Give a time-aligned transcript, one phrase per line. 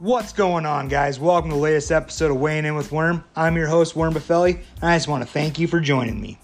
[0.00, 1.18] What's going on, guys?
[1.18, 3.24] Welcome to the latest episode of Weighing In with Worm.
[3.34, 6.38] I'm your host, Worm Buffelli, and I just want to thank you for joining me.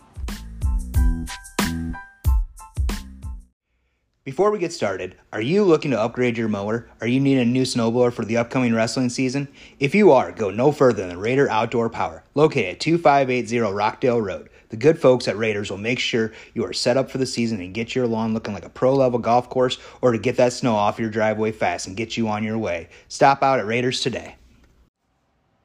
[4.34, 6.88] Before we get started, are you looking to upgrade your mower?
[7.00, 9.46] Are you needing a new snowblower for the upcoming wrestling season?
[9.78, 14.50] If you are, go no further than Raider Outdoor Power, located at 2580 Rockdale Road.
[14.70, 17.60] The good folks at Raiders will make sure you are set up for the season
[17.60, 20.52] and get your lawn looking like a pro level golf course or to get that
[20.52, 22.88] snow off your driveway fast and get you on your way.
[23.06, 24.34] Stop out at Raiders today.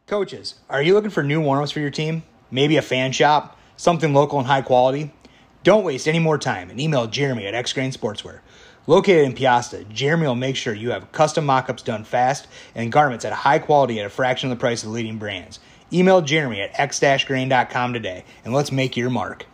[0.05, 2.21] Coaches, are you looking for new warm-ups for your team?
[2.51, 3.57] Maybe a fan shop?
[3.77, 5.11] Something local and high quality?
[5.63, 8.39] Don't waste any more time and email Jeremy at X Grain Sportswear.
[8.89, 13.23] Located in Peosta, Jeremy will make sure you have custom mock-ups done fast and garments
[13.23, 15.59] at high quality at a fraction of the price of the leading brands.
[15.93, 19.45] Email Jeremy at x-grain.com today and let's make your mark.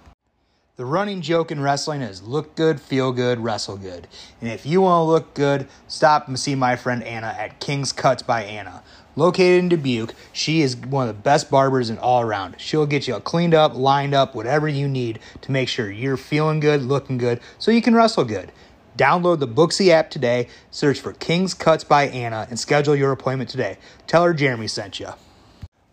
[0.78, 4.08] The running joke in wrestling is look good, feel good, wrestle good.
[4.40, 7.92] And if you want to look good, stop and see my friend Anna at King's
[7.92, 8.84] Cuts by Anna.
[9.18, 12.56] Located in Dubuque, she is one of the best barbers in all around.
[12.60, 16.60] She'll get you cleaned up, lined up, whatever you need to make sure you're feeling
[16.62, 18.52] good, looking good, so you can wrestle good.
[18.98, 23.50] Download the Booksy app today, search for King's Cuts by Anna, and schedule your appointment
[23.50, 23.78] today.
[24.08, 25.10] Tell her Jeremy sent you.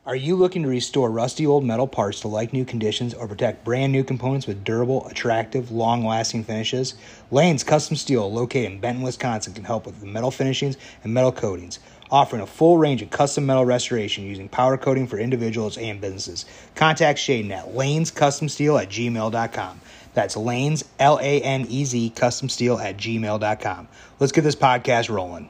[0.05, 3.65] Are you looking to restore rusty old metal parts to like new conditions or protect
[3.65, 6.95] brand new components with durable, attractive, long lasting finishes?
[7.31, 11.31] Lane's Custom Steel, located in Benton, Wisconsin, can help with the metal finishings and metal
[11.31, 11.79] coatings,
[12.11, 16.47] offering a full range of custom metal restoration using powder coating for individuals and businesses.
[16.75, 19.81] Contact Shaden at lanescustomsteel at gmail.com.
[20.15, 23.89] That's Lanes, L A N E Z, custom steel at gmail.com.
[24.21, 25.49] Let's get this podcast rolling.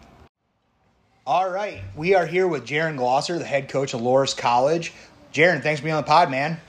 [1.27, 4.93] All right, we are here with Jeren Glosser, the head coach of Loras College.
[5.33, 6.61] Jeren, thanks for being on the pod, man.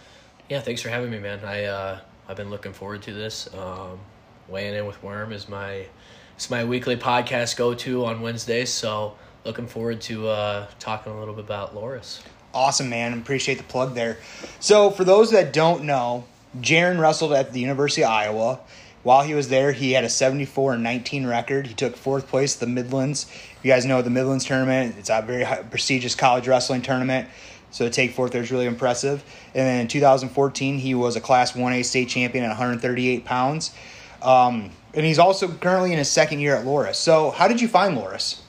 [0.50, 1.44] Yeah, thanks for having me, man.
[1.44, 3.52] I uh, I've been looking forward to this.
[3.53, 4.00] Um,
[4.47, 5.88] weighing in with Worm is my
[6.35, 8.69] it's my weekly podcast go to on Wednesdays.
[8.69, 12.22] So looking forward to uh, talking a little bit about Loras.
[12.53, 13.13] Awesome, man.
[13.13, 14.17] Appreciate the plug there.
[14.59, 16.25] So, for those that don't know,
[16.59, 18.59] Jeren wrestled at the University of Iowa.
[19.03, 21.68] While he was there, he had a 74 and 19 record.
[21.68, 23.25] He took fourth place at the Midlands.
[23.62, 24.96] You guys know the Midlands tournament.
[24.97, 27.28] It's a very prestigious college wrestling tournament.
[27.72, 29.24] So to take fourth there is really impressive.
[29.47, 33.74] And then in 2014, he was a Class 1A state champion at 138 pounds.
[34.22, 36.96] Um, and he's also currently in his second year at Loras.
[36.96, 38.40] So how did you find Loras?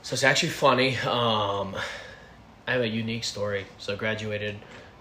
[0.00, 0.96] So it's actually funny.
[0.98, 1.76] Um,
[2.66, 3.66] I have a unique story.
[3.78, 4.56] So I graduated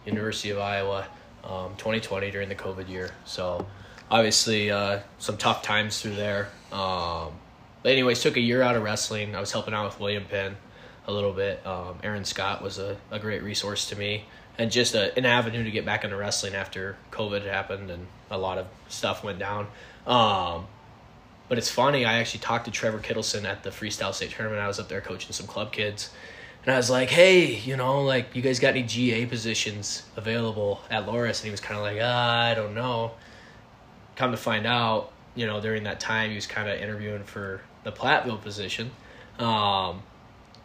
[0.05, 1.07] University of Iowa
[1.43, 3.11] um, 2020 during the COVID year.
[3.25, 3.65] So
[4.09, 6.49] obviously uh, some tough times through there.
[6.71, 7.31] Um,
[7.83, 9.35] but anyways, took a year out of wrestling.
[9.35, 10.55] I was helping out with William Penn
[11.07, 11.65] a little bit.
[11.65, 14.25] Um, Aaron Scott was a, a great resource to me
[14.57, 18.37] and just a, an avenue to get back into wrestling after COVID happened and a
[18.37, 19.67] lot of stuff went down.
[20.05, 20.67] Um,
[21.49, 24.61] but it's funny, I actually talked to Trevor Kittleson at the Freestyle State Tournament.
[24.61, 26.11] I was up there coaching some club kids.
[26.63, 30.81] And I was like, hey, you know, like, you guys got any GA positions available
[30.91, 31.39] at Loras?
[31.39, 33.11] And he was kind of like, ah, I don't know
[34.15, 37.61] come to find out, you know, during that time he was kind of interviewing for
[37.83, 38.91] the Platteville position.
[39.39, 40.03] Um,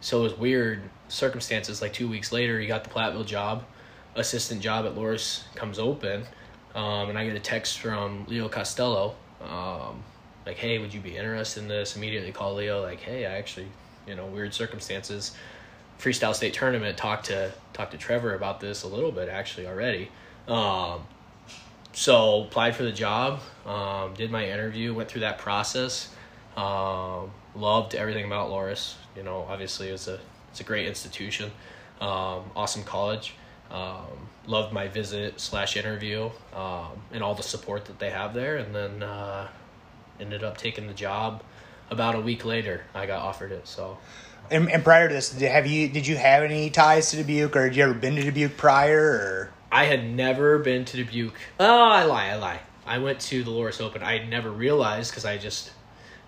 [0.01, 1.81] so it was weird circumstances.
[1.81, 3.63] Like two weeks later, he got the Platteville job,
[4.15, 6.23] assistant job at Loras comes open,
[6.75, 10.03] um, and I get a text from Leo Costello, um,
[10.45, 13.67] like, "Hey, would you be interested in this?" Immediately call Leo, like, "Hey, I actually,
[14.05, 15.35] you know, weird circumstances."
[15.99, 20.09] Freestyle state tournament talked to talked to Trevor about this a little bit actually already.
[20.47, 21.01] Um,
[21.93, 26.13] so applied for the job, um, did my interview, went through that process.
[26.55, 28.95] Um, loved everything about Loras.
[29.15, 30.19] You know, obviously it's a
[30.51, 31.51] it's a great institution,
[31.99, 33.33] um, awesome college.
[33.71, 38.57] Um, loved my visit slash interview um, and all the support that they have there,
[38.57, 39.47] and then uh,
[40.19, 41.43] ended up taking the job.
[41.89, 43.67] About a week later, I got offered it.
[43.67, 43.97] So.
[44.49, 47.55] And, and prior to this, did, have you did you have any ties to Dubuque,
[47.55, 49.01] or had you ever been to Dubuque prior?
[49.01, 51.35] Or I had never been to Dubuque.
[51.59, 52.61] Oh, I lie, I lie.
[52.85, 54.01] I went to the Loras Open.
[54.01, 55.71] I never realized because I just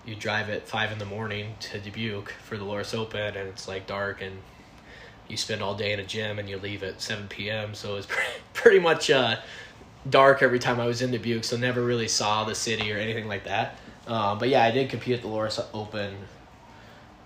[0.05, 3.67] you drive at five in the morning to Dubuque for the Loras Open, and it's
[3.67, 4.37] like dark, and
[5.29, 7.73] you spend all day in a gym, and you leave at seven p.m.
[7.73, 9.37] So it was pretty, pretty much uh,
[10.09, 11.45] dark every time I was in Dubuque.
[11.45, 13.77] So never really saw the city or anything like that.
[14.07, 16.15] Um, but yeah, I did compete at the Loras Open.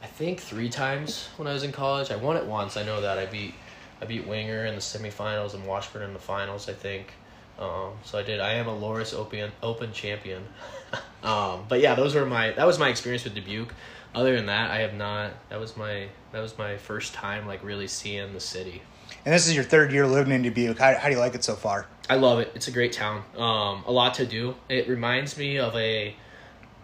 [0.03, 2.11] I think three times when I was in college.
[2.11, 2.75] I won it once.
[2.75, 3.55] I know that I beat
[4.01, 7.07] I beat Winger in the semifinals and Washburn in the finals, I think.
[7.57, 8.41] Um, so I did.
[8.41, 10.43] I am a Loras Open Open champion.
[11.23, 13.73] um, but yeah, those were my that was my experience with Dubuque.
[14.13, 15.31] Other than that, I have not.
[15.49, 18.81] That was my that was my first time like really seeing the city.
[19.25, 20.77] And this is your third year living in Dubuque.
[20.77, 21.87] How, how do you like it so far?
[22.09, 22.51] I love it.
[22.55, 23.23] It's a great town.
[23.37, 24.55] Um, a lot to do.
[24.67, 26.13] It reminds me of a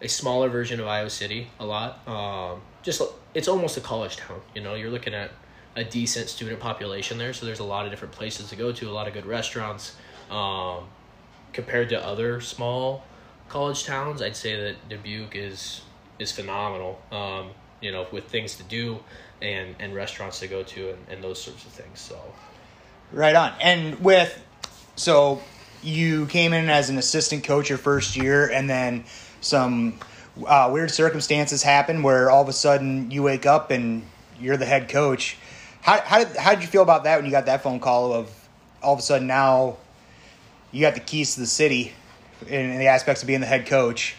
[0.01, 2.07] a smaller version of Iowa City a lot.
[2.07, 3.02] Um, just
[3.34, 4.42] it's almost a college town.
[4.56, 5.31] You know, you're looking at
[5.76, 8.90] a decent student population there, so there's a lot of different places to go to,
[8.90, 9.96] a lot of good restaurants.
[10.30, 10.86] Um,
[11.54, 13.04] compared to other small
[13.48, 15.81] college towns, I'd say that Dubuque is
[16.20, 17.02] is phenomenal.
[17.12, 19.00] Um, you know, with things to do
[19.42, 22.00] and and restaurants to go to and, and those sorts of things.
[22.00, 22.20] So,
[23.12, 23.54] right on.
[23.62, 24.42] And with
[24.96, 25.42] so
[25.81, 29.06] you came in as an assistant coach your first year, and then
[29.42, 30.00] some
[30.46, 34.04] uh, weird circumstances happen where all of a sudden you wake up and
[34.40, 35.38] you're the head coach.
[35.81, 38.14] How how did how did you feel about that when you got that phone call
[38.14, 38.30] of
[38.81, 39.78] all of a sudden now
[40.72, 41.94] you got the keys to the city
[42.48, 44.16] in, in the aspects of being the head coach?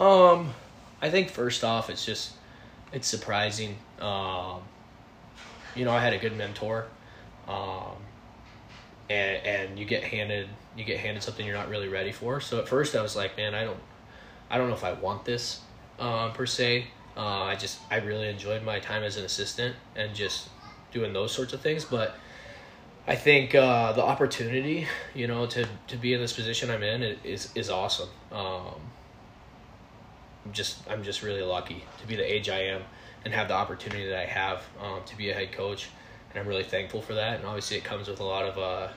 [0.00, 0.54] Um,
[1.02, 2.32] I think first off, it's just
[2.92, 3.76] it's surprising.
[4.00, 4.62] Um,
[5.74, 6.86] you know, I had a good mentor,
[7.46, 7.96] um,
[9.10, 12.40] and and you get handed you get handed something you're not really ready for.
[12.40, 13.80] So at first, I was like, man, I don't,
[14.50, 15.60] I don't know if I want this,
[15.98, 16.88] uh, per se.
[17.16, 20.48] Uh, I just I really enjoyed my time as an assistant and just
[20.92, 22.14] doing those sorts of things, but.
[23.06, 27.02] I think uh, the opportunity, you know, to, to be in this position I'm in
[27.24, 28.10] is is awesome.
[28.30, 28.74] Um,
[30.52, 32.82] just I'm just really lucky to be the age I am
[33.24, 35.88] and have the opportunity that I have um, to be a head coach,
[36.30, 37.38] and I'm really thankful for that.
[37.38, 38.88] And obviously, it comes with a lot of uh,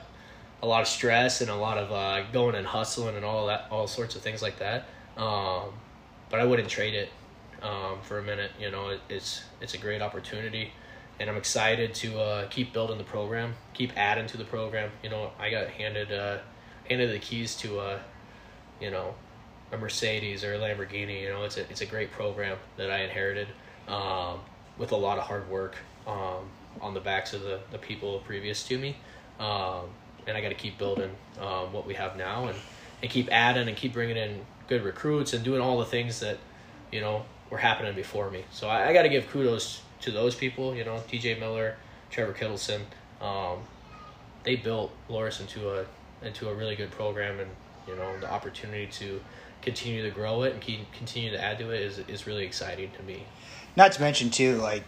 [0.62, 3.66] a lot of stress and a lot of uh, going and hustling and all that,
[3.70, 4.88] all sorts of things like that.
[5.16, 5.72] Um,
[6.30, 7.10] but I wouldn't trade it
[7.62, 8.50] um, for a minute.
[8.60, 10.72] You know, it, it's it's a great opportunity,
[11.20, 14.90] and I'm excited to uh, keep building the program, keep adding to the program.
[15.02, 16.38] You know, I got handed uh,
[16.88, 17.98] handed the keys to a, uh,
[18.80, 19.14] you know,
[19.72, 21.22] a Mercedes or a Lamborghini.
[21.22, 23.48] You know, it's a it's a great program that I inherited
[23.88, 24.40] um,
[24.78, 25.76] with a lot of hard work
[26.06, 26.48] um,
[26.80, 28.96] on the backs of the, the people previous to me.
[29.38, 29.86] Um,
[30.26, 31.10] and I got to keep building
[31.40, 32.56] um, what we have now and,
[33.02, 36.38] and keep adding and keep bringing in good recruits and doing all the things that,
[36.90, 38.44] you know, were happening before me.
[38.50, 41.76] So I, I got to give kudos to those people, you know, TJ Miller,
[42.10, 42.80] Trevor Kittleson.
[43.20, 43.58] Um,
[44.44, 45.86] they built Loras into a
[46.22, 47.50] into a really good program and
[47.86, 49.20] you know the opportunity to
[49.60, 52.90] continue to grow it and keep, continue to add to it is is really exciting
[52.96, 53.24] to me.
[53.76, 54.84] Not to mention too, like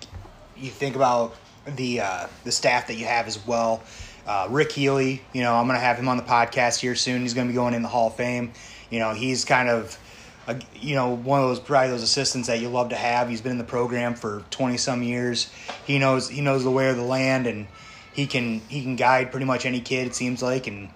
[0.57, 1.37] you think about
[1.67, 3.83] the uh, the staff that you have as well.
[4.27, 7.21] Uh, Rick Healy, you know, I'm going to have him on the podcast here soon.
[7.23, 8.53] He's going to be going in the Hall of Fame.
[8.95, 9.99] You know, he's kind of,
[10.47, 13.29] a, you know, one of those probably those assistants that you love to have.
[13.29, 15.51] He's been in the program for 20 some years.
[15.85, 17.67] He knows he knows the way of the land, and
[18.13, 20.07] he can he can guide pretty much any kid.
[20.07, 20.91] It seems like, and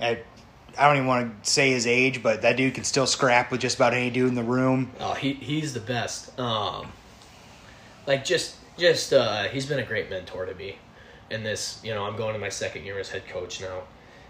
[0.00, 0.24] at
[0.78, 3.60] I don't even want to say his age, but that dude can still scrap with
[3.60, 4.90] just about any dude in the room.
[4.98, 6.38] Oh, he he's the best.
[6.38, 6.92] Um,
[8.06, 10.76] like just just uh, he's been a great mentor to me.
[11.30, 13.82] In this, you know, I'm going to my second year as head coach now,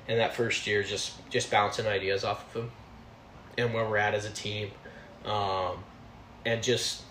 [0.07, 2.73] and that first year just just bouncing ideas off of him,
[3.61, 4.71] and where we're at as a team,
[5.25, 5.83] um,
[6.45, 7.03] and just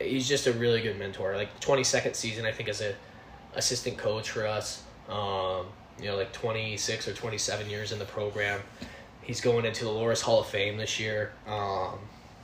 [0.00, 1.36] he's just a really good mentor.
[1.36, 2.94] Like 22nd season, I think as a
[3.54, 4.82] assistant coach for us.
[5.08, 5.66] Um,
[6.00, 8.60] you know, like 26 or 27 years in the program.
[9.22, 11.98] He's going into the Loras Hall of Fame this year, um,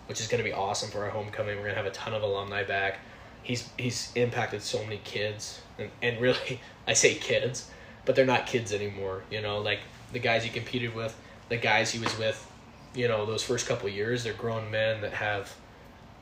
[0.07, 1.57] which is going to be awesome for our homecoming.
[1.57, 2.99] We're going to have a ton of alumni back.
[3.43, 7.71] He's he's impacted so many kids, and, and really, I say kids,
[8.05, 9.23] but they're not kids anymore.
[9.31, 9.81] You know, like
[10.13, 11.17] the guys he competed with,
[11.49, 12.51] the guys he was with,
[12.95, 15.55] you know, those first couple years, they're grown men that have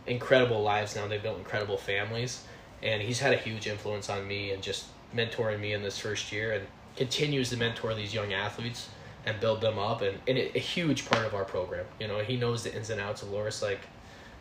[0.06, 1.06] incredible lives now.
[1.06, 2.44] They've built incredible families,
[2.82, 6.32] and he's had a huge influence on me and just mentoring me in this first
[6.32, 6.52] year.
[6.52, 6.66] And
[6.96, 8.88] continues to mentor these young athletes
[9.24, 12.36] and build them up and, and a, huge part of our program you know he
[12.36, 13.80] knows the ins and outs of loras like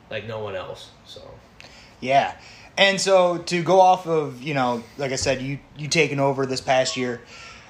[0.09, 1.21] like no one else so
[1.99, 2.35] yeah
[2.77, 6.45] and so to go off of you know like i said you you taking over
[6.45, 7.21] this past year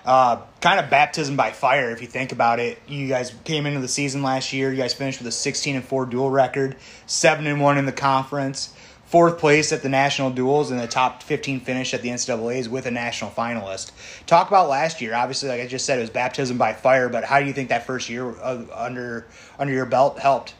[0.06, 3.80] uh, kind of baptism by fire if you think about it you guys came into
[3.80, 7.46] the season last year you guys finished with a 16 and 4 dual record 7
[7.46, 8.74] and 1 in the conference
[9.12, 12.86] fourth place at the national duels and the top 15 finish at the NCAA's with
[12.86, 13.92] a national finalist.
[14.26, 15.14] Talk about last year.
[15.14, 17.10] Obviously, like I just said, it was baptism by fire.
[17.10, 19.28] But how do you think that first year uh, under
[19.60, 20.56] under your belt helped?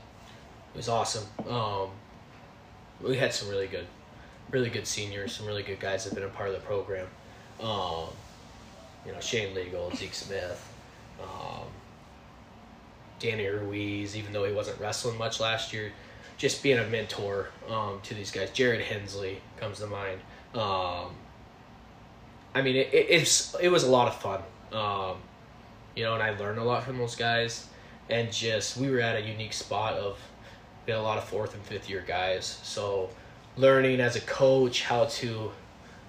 [0.74, 1.24] It was awesome.
[1.48, 1.92] Um,
[3.02, 3.88] we had some really good,
[4.50, 7.08] really good seniors, some really good guys that have been a part of the program.
[7.62, 8.10] Um,
[9.06, 10.74] you know, Shane Liegel, Zeke Smith,
[11.22, 11.68] um,
[13.20, 15.92] Danny Ruiz, even though he wasn't wrestling much last year,
[16.38, 18.50] just being a mentor um, to these guys.
[18.52, 20.20] Jared Hensley comes to mind.
[20.54, 21.16] Um,
[22.54, 24.42] I mean, it, it, it's it was a lot of fun,
[24.74, 25.18] um,
[25.96, 27.68] you know, and I learned a lot from those guys.
[28.10, 30.20] And just we were at a unique spot of
[30.86, 33.10] we had a lot of fourth and fifth year guys, so
[33.56, 35.52] learning as a coach how to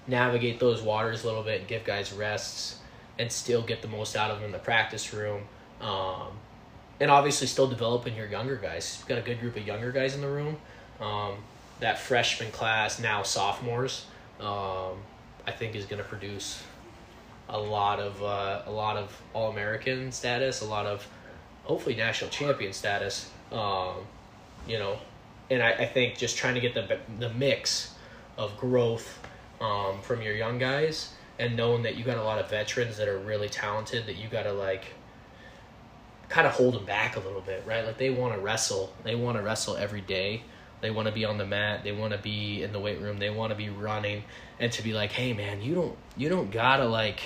[0.07, 2.79] navigate those waters a little bit and give guys rests
[3.19, 5.43] and still get the most out of them in the practice room.
[5.81, 6.27] Um,
[6.99, 8.97] and obviously still developing your younger guys.
[8.99, 10.57] You've got a good group of younger guys in the room.
[10.99, 11.37] Um,
[11.79, 14.05] that freshman class, now sophomores,
[14.39, 14.97] um,
[15.45, 16.63] I think is going to produce
[17.49, 21.05] a lot of uh, a lot of All American status, a lot of
[21.63, 23.29] hopefully national champion status.
[23.51, 23.95] Um,
[24.67, 24.97] you know,
[25.49, 27.95] and I, I think just trying to get the the mix
[28.37, 29.19] of growth
[29.59, 33.07] um, from your young guys and knowing that you got a lot of veterans that
[33.07, 34.85] are really talented that you got to like
[36.29, 37.85] kind of hold them back a little bit, right?
[37.85, 40.43] Like they want to wrestle, they want to wrestle every day.
[40.81, 41.85] They want to be on the mat.
[41.85, 43.17] They want to be in the weight room.
[43.17, 44.25] They want to be running,
[44.59, 47.21] and to be like, hey man, you don't you don't gotta like,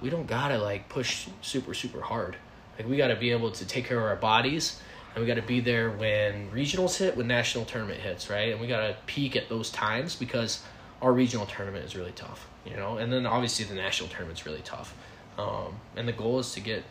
[0.00, 2.36] we don't gotta like push super super hard.
[2.78, 4.80] Like we got to be able to take care of our bodies,
[5.14, 8.52] and we got to be there when regionals hit, when national tournament hits, right?
[8.52, 10.62] And we got to peak at those times because
[11.02, 12.98] our regional tournament is really tough, you know.
[12.98, 14.94] And then obviously the national tournament's really tough,
[15.38, 16.84] um, and the goal is to get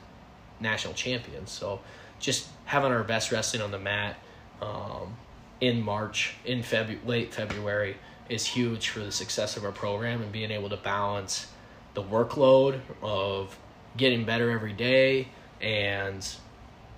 [0.59, 1.51] national champions.
[1.51, 1.79] So
[2.19, 4.17] just having our best wrestling on the mat.
[4.61, 5.15] Um,
[5.59, 7.97] in March, in February, late February,
[8.29, 11.47] is huge for the success of our program and being able to balance
[11.93, 13.57] the workload of
[13.95, 15.27] getting better every day
[15.61, 16.27] and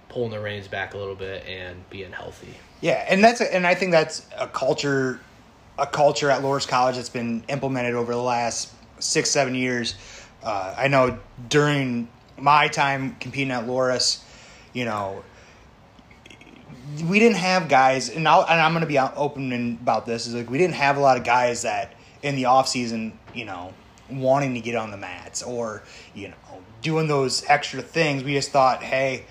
[0.09, 2.53] pulling the reins back a little bit and being healthy.
[2.81, 5.19] Yeah, and that's a, and I think that's a culture,
[5.79, 9.95] a culture at Loras College that's been implemented over the last six seven years.
[10.43, 11.19] Uh, I know
[11.49, 12.07] during
[12.37, 14.21] my time competing at Loras,
[14.73, 15.23] you know,
[17.07, 20.27] we didn't have guys, and, i and I'm going to be open about this.
[20.27, 23.45] Is like we didn't have a lot of guys that in the off season, you
[23.45, 23.73] know,
[24.09, 25.83] wanting to get on the mats or
[26.13, 26.35] you know
[26.81, 28.23] doing those extra things.
[28.23, 29.25] We just thought, hey,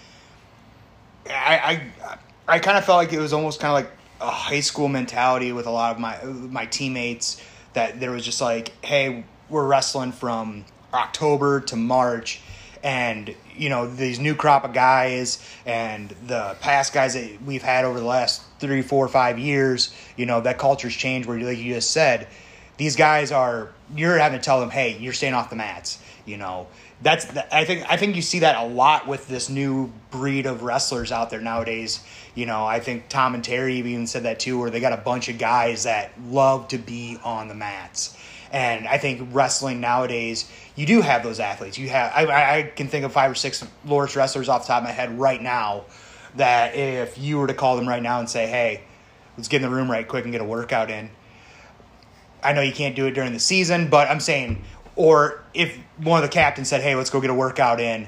[1.29, 4.61] I I, I kind of felt like it was almost kind of like a high
[4.61, 7.43] school mentality with a lot of my my teammates
[7.75, 12.41] that there was just like, hey, we're wrestling from October to March
[12.83, 17.85] and you know these new crop of guys and the past guys that we've had
[17.85, 19.95] over the last three, four, five years.
[20.17, 21.29] You know that culture's changed.
[21.29, 22.29] Where, like you just said,
[22.77, 25.99] these guys are you're having to tell them, hey, you're staying off the mats.
[26.25, 26.69] You know
[27.03, 30.47] that's the, I think I think you see that a lot with this new breed
[30.47, 32.01] of wrestlers out there nowadays.
[32.39, 34.97] You know, I think Tom and Terry even said that too, where they got a
[34.97, 38.17] bunch of guys that love to be on the mats.
[38.53, 41.79] And I think wrestling nowadays, you do have those athletes.
[41.79, 44.83] You have I, I can think of five or six Loras wrestlers off the top
[44.83, 45.87] of my head right now
[46.37, 48.83] that if you were to call them right now and say, "Hey,
[49.37, 51.11] let's get in the room right quick and get a workout in,"
[52.41, 54.63] I know you can't do it during the season, but I'm saying,
[54.95, 58.07] or if one of the captains said, "Hey, let's go get a workout in,"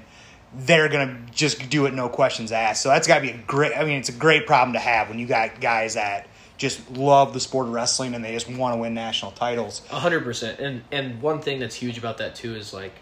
[0.52, 2.82] they're gonna just do it, no questions asked.
[2.82, 3.76] So that's got to be a great.
[3.76, 6.26] I mean, it's a great problem to have when you got guys that
[6.56, 9.86] just love the sport of wrestling and they just want to win national titles.
[9.88, 10.58] Hundred percent.
[10.58, 12.94] And and one thing that's huge about that too is like,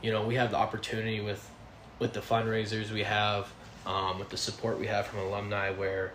[0.00, 1.48] you know, we have the opportunity with
[1.98, 3.52] with the fundraisers we have,
[3.84, 6.12] um, with the support we have from alumni where,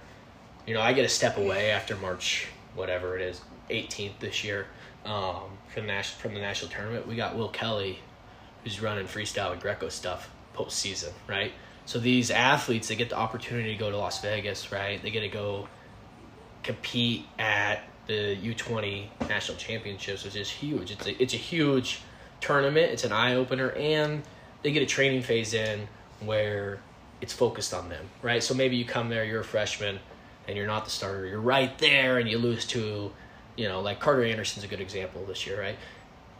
[0.65, 4.67] you know, I get a step away after March, whatever it is, 18th this year,
[5.05, 5.41] um,
[5.73, 7.07] from the national from the national tournament.
[7.07, 7.99] We got Wil Kelly,
[8.63, 11.51] who's running freestyle and Greco stuff postseason, right?
[11.85, 15.01] So these athletes, they get the opportunity to go to Las Vegas, right?
[15.01, 15.67] They get to go
[16.63, 20.91] compete at the U20 national championships, which is huge.
[20.91, 22.01] It's a, it's a huge
[22.39, 22.91] tournament.
[22.91, 24.23] It's an eye opener, and
[24.63, 25.87] they get a training phase in
[26.19, 26.79] where
[27.19, 28.43] it's focused on them, right?
[28.43, 29.99] So maybe you come there, you're a freshman,
[30.47, 31.25] and you're not the starter.
[31.25, 33.11] You're right there, and you lose to,
[33.55, 35.77] you know, like Carter Anderson's a good example this year, right?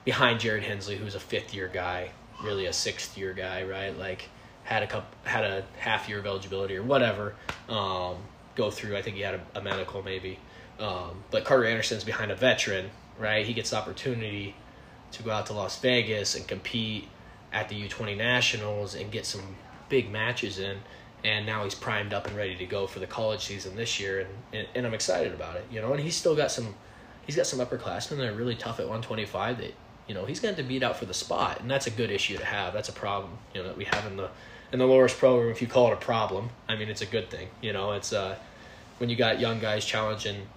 [0.06, 2.12] Behind Jared Hensley, who's a fifth year guy,
[2.44, 3.98] really a sixth year guy, right?
[3.98, 4.30] Like
[4.64, 7.36] had a couple, had a half year of eligibility or whatever.
[7.70, 8.18] Um,
[8.56, 8.98] go through.
[8.98, 10.40] I think he had a, a medical maybe.
[10.80, 13.46] Um, but Carter Anderson's behind a veteran, right?
[13.46, 14.56] He gets the opportunity
[15.12, 17.08] to go out to Las Vegas and compete
[17.54, 19.56] at the U20 Nationals and get some
[19.90, 20.78] big matches in.
[21.24, 24.22] And now he's primed up and ready to go for the college season this year,
[24.22, 25.66] and, and, and I'm excited about it.
[25.72, 26.74] You know, and he's still got some,
[27.28, 29.60] he's got some upperclassmen that are really tough at 125.
[29.60, 29.74] That
[30.12, 32.38] you know he's going to beat out for the spot, and that's a good issue
[32.38, 32.74] to have.
[32.74, 34.30] That's a problem, you know, that we have in the
[34.74, 37.30] in the Loras program, if you call it a problem, I mean it's a good
[37.30, 37.48] thing.
[37.62, 38.36] You know, it's uh,
[38.98, 40.48] when you got young guys challenging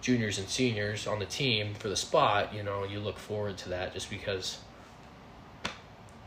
[0.00, 2.54] juniors and seniors on the team for the spot.
[2.54, 4.60] You know, you look forward to that just because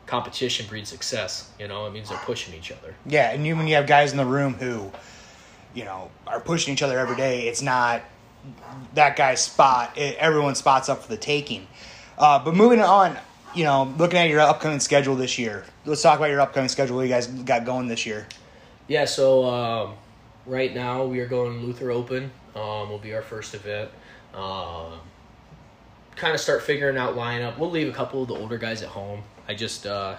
[0.06, 1.50] competition breeds success.
[1.60, 2.94] You know, it means they're pushing each other.
[3.08, 4.92] Yeah, and you when you have guys in the room who,
[5.74, 8.04] you know, are pushing each other every day, it's not
[8.94, 9.98] that guy's spot.
[9.98, 11.66] It, spots up for the taking.
[12.18, 13.18] Uh, but moving on,
[13.54, 16.98] you know, looking at your upcoming schedule this year, let's talk about your upcoming schedule.
[16.98, 18.28] What you guys got going this year?
[18.88, 19.94] Yeah, so um,
[20.46, 22.32] right now we are going Luther Open.
[22.56, 23.90] Um, will be our first event.
[24.34, 25.00] Um,
[26.16, 27.58] kind of start figuring out lineup.
[27.58, 29.24] We'll leave a couple of the older guys at home.
[29.48, 30.16] I just uh,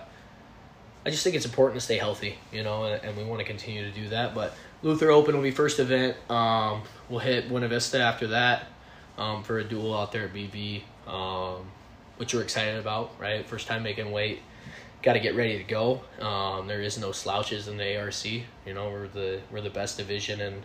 [1.04, 3.46] I just think it's important to stay healthy, you know, and, and we want to
[3.46, 4.34] continue to do that.
[4.34, 6.16] But Luther Open will be first event.
[6.30, 8.66] Um, we'll hit Buena Vista after that
[9.16, 10.82] um, for a duel out there at BB.
[11.06, 11.66] um,
[12.16, 13.46] which you're excited about, right?
[13.46, 14.40] First time making weight.
[15.02, 16.02] Got to get ready to go.
[16.20, 18.24] Um, there is no slouches in the ARC.
[18.24, 18.44] You
[18.74, 20.64] know, we're the we're the best division in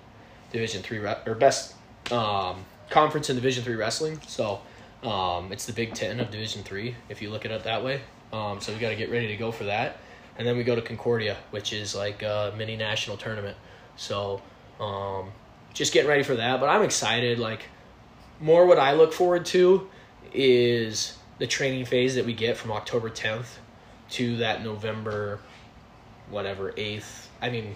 [0.51, 1.75] Division three or best
[2.12, 4.20] um, conference in Division three wrestling.
[4.27, 4.62] So
[5.03, 8.01] um, it's the Big Ten of Division three if you look at it that way.
[8.34, 9.98] Um, so we got to get ready to go for that,
[10.38, 13.58] and then we go to Concordia, which is like a mini national tournament.
[13.98, 14.41] So
[14.79, 15.31] um,
[15.74, 16.60] just getting ready for that.
[16.60, 17.39] But I'm excited.
[17.39, 17.65] Like
[18.39, 19.89] more, what I look forward to
[20.34, 23.58] is the training phase that we get from October 10th
[24.12, 25.40] to that November,
[26.30, 27.32] whatever eighth.
[27.42, 27.76] I mean,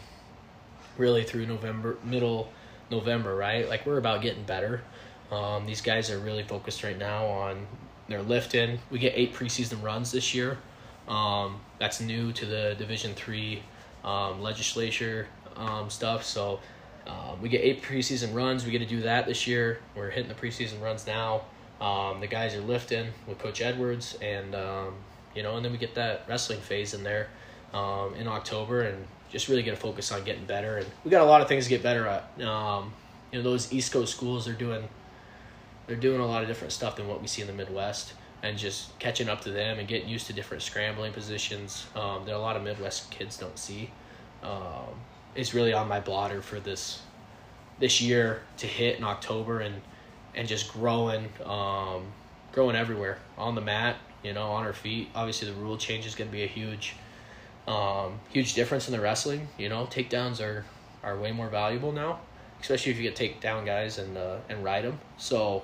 [0.99, 2.53] really through November, middle
[2.91, 3.67] November, right?
[3.67, 4.83] Like we're about getting better.
[5.31, 7.65] Um, these guys are really focused right now on
[8.07, 8.77] their lifting.
[8.91, 10.59] We get eight preseason runs this year.
[11.07, 13.63] Um, that's new to the Division Three
[14.03, 16.23] um, legislature um, stuff.
[16.23, 16.59] So
[17.07, 18.63] uh, we get eight preseason runs.
[18.63, 19.79] We get to do that this year.
[19.95, 21.45] We're hitting the preseason runs now.
[21.81, 24.95] Um, the guys are lifting with Coach Edwards, and um,
[25.35, 27.27] you know, and then we get that wrestling phase in there
[27.73, 30.77] um, in October, and just really get to focus on getting better.
[30.77, 32.23] And we got a lot of things to get better at.
[32.41, 32.93] Um,
[33.31, 34.87] you know, those East Coast schools are doing
[35.87, 38.57] they're doing a lot of different stuff than what we see in the Midwest, and
[38.57, 42.39] just catching up to them and getting used to different scrambling positions um, that a
[42.39, 43.91] lot of Midwest kids don't see.
[44.43, 45.01] Um,
[45.35, 47.01] is really on my blotter for this
[47.79, 49.81] this year to hit in October and
[50.35, 52.03] and just growing um,
[52.51, 55.09] growing everywhere on the mat, you know, on our feet.
[55.15, 56.95] Obviously, the rule change is going to be a huge
[57.67, 59.47] um, huge difference in the wrestling.
[59.57, 60.65] You know, takedowns are
[61.03, 62.19] are way more valuable now,
[62.61, 64.99] especially if you get take down guys and uh, and ride them.
[65.17, 65.63] So,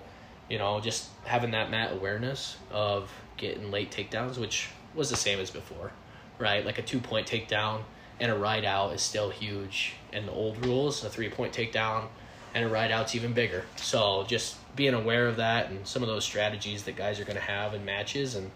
[0.49, 5.39] you know, just having that mat awareness of getting late takedowns, which was the same
[5.39, 5.91] as before,
[6.39, 6.65] right?
[6.65, 7.81] Like a two point takedown
[8.19, 9.93] and a ride out is still huge.
[10.13, 12.07] In the old rules, a three point takedown
[12.53, 13.63] and a ride out's even bigger.
[13.77, 17.35] So just being aware of that and some of those strategies that guys are going
[17.35, 18.51] to have in matches and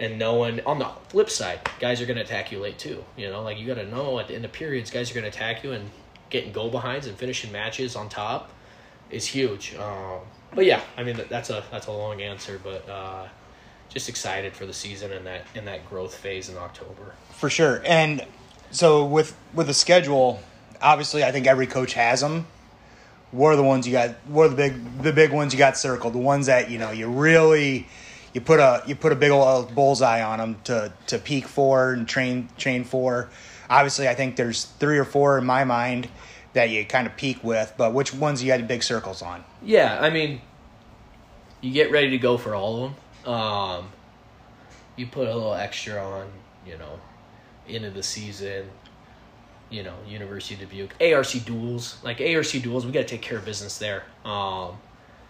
[0.00, 3.04] and knowing on the flip side, guys are going to attack you late too.
[3.16, 5.22] You know, like you got to know at the end of periods, guys are going
[5.22, 5.88] to attack you and
[6.30, 8.50] getting go behinds and finishing matches on top
[9.10, 9.74] is huge.
[9.76, 10.20] Um,
[10.54, 13.28] but yeah, I mean that's a that's a long answer, but uh,
[13.88, 17.14] just excited for the season and that in that growth phase in October.
[17.30, 18.24] For sure, and
[18.70, 20.40] so with with the schedule,
[20.80, 22.46] obviously, I think every coach has them.
[23.36, 24.16] Are the ones you got?
[24.34, 26.14] Are the big the big ones you got circled?
[26.14, 27.86] The ones that you know you really
[28.32, 31.92] you put a you put a big old bullseye on them to to peak for
[31.92, 33.30] and train train for.
[33.70, 36.08] Obviously, I think there's three or four in my mind
[36.52, 39.44] that you kind of peak with, but which ones you had big circles on?
[39.62, 40.40] Yeah, I mean,
[41.60, 42.92] you get ready to go for all of
[43.24, 43.32] them.
[43.32, 43.88] Um,
[44.96, 46.28] you put a little extra on,
[46.66, 47.00] you know,
[47.66, 48.70] into the season,
[49.74, 53.38] you know, University of Dubuque, ARC duels, like ARC duels, we got to take care
[53.38, 54.04] of business there.
[54.24, 54.78] Um,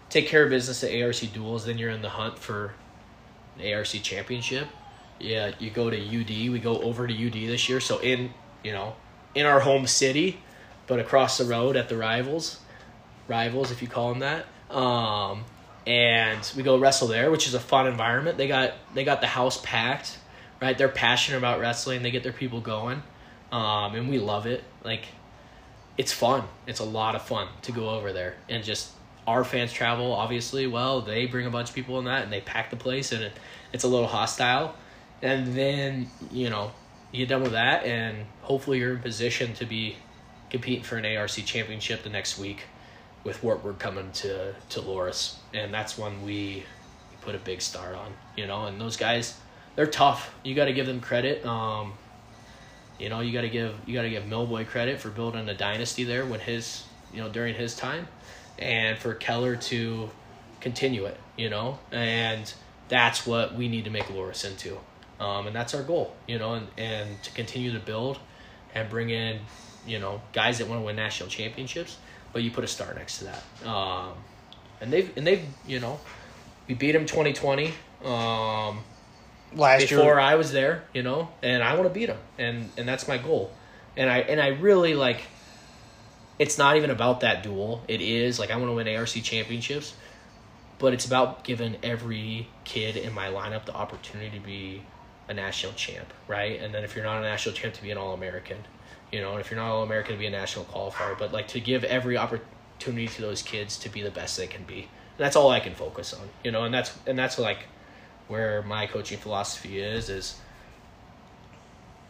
[0.09, 2.73] take care of business at ARC duels, then you're in the hunt for
[3.57, 4.67] an ARC championship.
[5.19, 6.29] Yeah, you go to UD.
[6.51, 8.95] We go over to UD this year, so in you know,
[9.33, 10.39] in our home city,
[10.87, 12.59] but across the road at the rivals,
[13.27, 14.45] rivals if you call them that.
[14.75, 15.45] Um,
[15.87, 18.37] and we go wrestle there, which is a fun environment.
[18.37, 20.17] They got they got the house packed
[20.61, 20.77] right?
[20.77, 22.01] They're passionate about wrestling.
[22.01, 23.03] They get their people going,
[23.55, 24.63] um, and we love it.
[24.83, 25.05] Like,
[25.97, 26.43] it's fun.
[26.67, 28.91] It's a lot of fun to go over there and just
[29.25, 30.11] our fans travel.
[30.11, 33.11] Obviously, well, they bring a bunch of people in that, and they pack the place,
[33.11, 33.33] and it,
[33.71, 34.75] it's a little hostile.
[35.21, 36.71] And then you know
[37.11, 39.95] you get done with that, and hopefully you're in position to be
[40.49, 42.63] competing for an ARC championship the next week
[43.23, 46.63] with Wartburg coming to to Loras and that's when we
[47.21, 48.13] put a big start on.
[48.37, 49.39] You know, and those guys
[49.75, 50.33] they're tough.
[50.43, 51.45] You got to give them credit.
[51.45, 51.93] Um,
[52.99, 55.53] you know, you got to give you got to give Millboy credit for building a
[55.53, 58.07] dynasty there when his you know during his time,
[58.57, 60.09] and for Keller to
[60.61, 61.17] continue it.
[61.37, 62.51] You know, and
[62.87, 64.77] that's what we need to make Loras into,
[65.19, 66.15] um, and that's our goal.
[66.27, 68.19] You know, and and to continue to build
[68.73, 69.39] and bring in
[69.85, 71.97] you know guys that want to win national championships,
[72.33, 73.67] but you put a star next to that.
[73.67, 74.13] Um,
[74.81, 75.99] and they've and they've you know
[76.67, 77.73] we beat them twenty twenty.
[78.03, 78.83] Um,
[79.55, 80.19] last before year.
[80.19, 83.17] I was there, you know, and I want to beat them, and and that's my
[83.17, 83.51] goal,
[83.97, 85.21] and I and I really like.
[86.37, 87.81] It's not even about that duel.
[87.87, 89.93] It is like I want to win ARC championships,
[90.79, 94.81] but it's about giving every kid in my lineup the opportunity to be
[95.29, 96.59] a national champ, right?
[96.59, 98.57] And then if you're not a national champ, to be an All American,
[99.11, 101.17] you know, and if you're not All American, to be a national qualifier.
[101.17, 104.63] But like to give every opportunity to those kids to be the best they can
[104.63, 104.89] be.
[105.17, 107.59] And that's all I can focus on, you know, and that's and that's like
[108.27, 110.39] where my coaching philosophy is is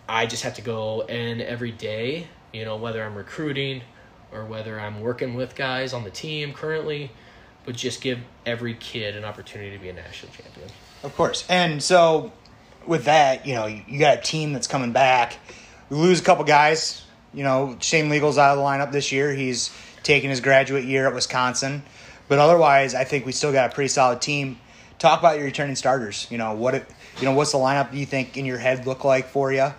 [0.08, 3.82] I just have to go in every day, you know, whether I'm recruiting
[4.32, 7.12] or whether I'm working with guys on the team currently,
[7.66, 10.70] but just give every kid an opportunity to be a national champion.
[11.04, 11.46] Of course.
[11.50, 12.32] And so
[12.86, 15.38] with that, you know, you got a team that's coming back.
[15.90, 17.04] We lose a couple guys.
[17.34, 19.34] You know, Shane Liegel's out of the lineup this year.
[19.34, 19.72] He's
[20.04, 21.84] taking his graduate year at Wisconsin.
[22.28, 24.60] But otherwise, I think we still got a pretty solid team.
[25.06, 26.26] Talk about your returning starters.
[26.32, 26.84] You know, what it,
[27.20, 29.72] you know, what's the lineup you think in your head look like for you?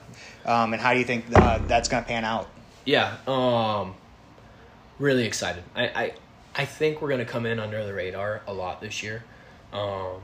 [0.44, 2.48] Um, and how do you think uh, that's going to pan out?
[2.84, 3.96] Yeah, um,
[5.00, 5.64] really excited.
[5.74, 6.12] I, I,
[6.54, 9.24] I think we're going to come in under the radar a lot this year.
[9.72, 10.20] Um,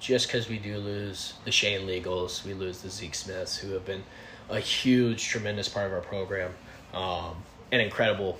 [0.00, 3.86] just because we do lose the Shane Liegels, we lose the Zeke Smiths, who have
[3.86, 4.02] been
[4.50, 6.52] a huge, tremendous part of our program,
[6.92, 7.36] um,
[7.72, 8.38] and incredible,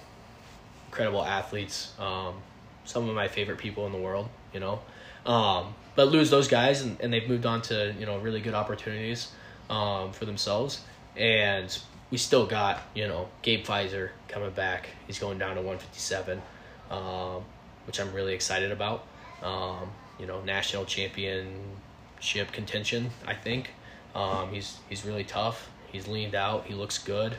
[0.89, 1.95] incredible athletes.
[1.99, 2.35] Um,
[2.85, 4.81] some of my favorite people in the world, you know.
[5.27, 8.55] Um, but lose those guys, and, and they've moved on to you know really good
[8.55, 9.31] opportunities
[9.69, 10.81] um, for themselves
[11.17, 11.79] and
[12.11, 14.89] we still got you know Gabe Pfizer coming back.
[15.07, 16.41] He's going down to 157,
[16.91, 17.45] um,
[17.87, 19.07] which I'm really excited about.
[19.43, 23.11] Um, you know, national championship contention.
[23.27, 23.71] I think
[24.15, 25.71] um, he's he's really tough.
[25.91, 26.67] He's leaned out.
[26.67, 27.35] He looks good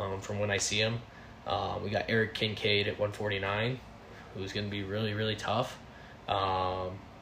[0.00, 1.00] um, from when I see him.
[1.46, 3.80] Uh, we got Eric Kincaid at 149,
[4.34, 5.78] who's going to be really really tough.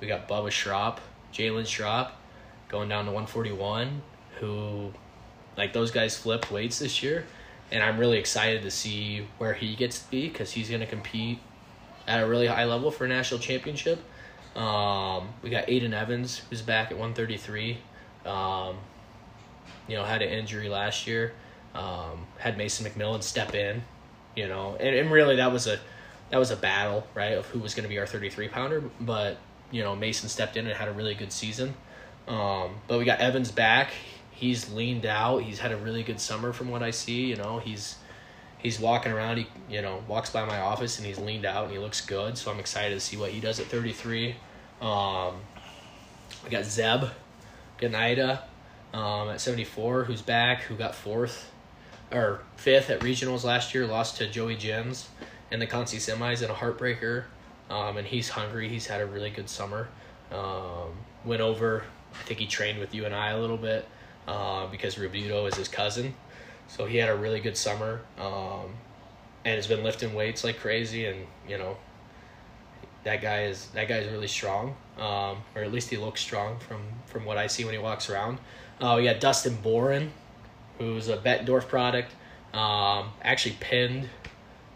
[0.01, 0.99] We got Bubba Schropp,
[1.33, 2.11] Jalen Schropp,
[2.69, 4.03] going down to 141,
[4.41, 4.93] who
[5.57, 7.25] like those guys flipped weights this year,
[7.71, 10.87] and I'm really excited to see where he gets to be because he's going to
[10.87, 11.39] compete
[12.07, 13.99] at a really high level for a national championship.
[14.55, 17.79] Um, we got Aiden Evans who's back at 133.
[18.25, 18.77] Um,
[19.89, 21.33] you know, had an injury last year.
[21.75, 23.83] Um, had Mason McMillan step in.
[24.35, 25.79] You know, and, and really that was a
[26.31, 29.39] that was a battle right of who was going to be our 33 pounder, but
[29.77, 31.75] you know Mason stepped in and had a really good season.
[32.27, 33.91] Um, but we got Evans back
[34.37, 35.39] he's leaned out.
[35.39, 37.25] He's had a really good summer from what I see.
[37.25, 37.97] You know, he's
[38.59, 39.39] he's walking around.
[39.39, 42.39] He you know walks by my office and he's leaned out and he looks good.
[42.39, 44.37] So I'm excited to see what he does at 33.
[44.81, 45.35] Um,
[46.45, 47.05] we got Zeb
[47.81, 48.43] Ganida
[48.93, 51.51] um, at 74, who's back, who got fourth
[52.13, 53.87] or fifth at regionals last year.
[53.87, 55.09] Lost to Joey Jens
[55.51, 57.25] in the Conci semis in a heartbreaker.
[57.71, 58.69] Um, and he's hungry.
[58.69, 59.89] He's had a really good summer.
[60.33, 61.85] Um, went over.
[62.13, 63.87] I think he trained with you and I a little bit
[64.27, 66.15] uh, because Rebuto is his cousin.
[66.69, 68.75] So he had a really good summer um,
[69.45, 71.07] and has been lifting weights like crazy.
[71.07, 71.77] And, you know,
[73.05, 76.59] that guy is that guy is really strong, um, or at least he looks strong
[76.59, 78.39] from, from what I see when he walks around.
[78.81, 80.11] Uh, we got Dustin Boren,
[80.79, 82.13] who's a Bettendorf product.
[82.53, 84.09] Um, actually pinned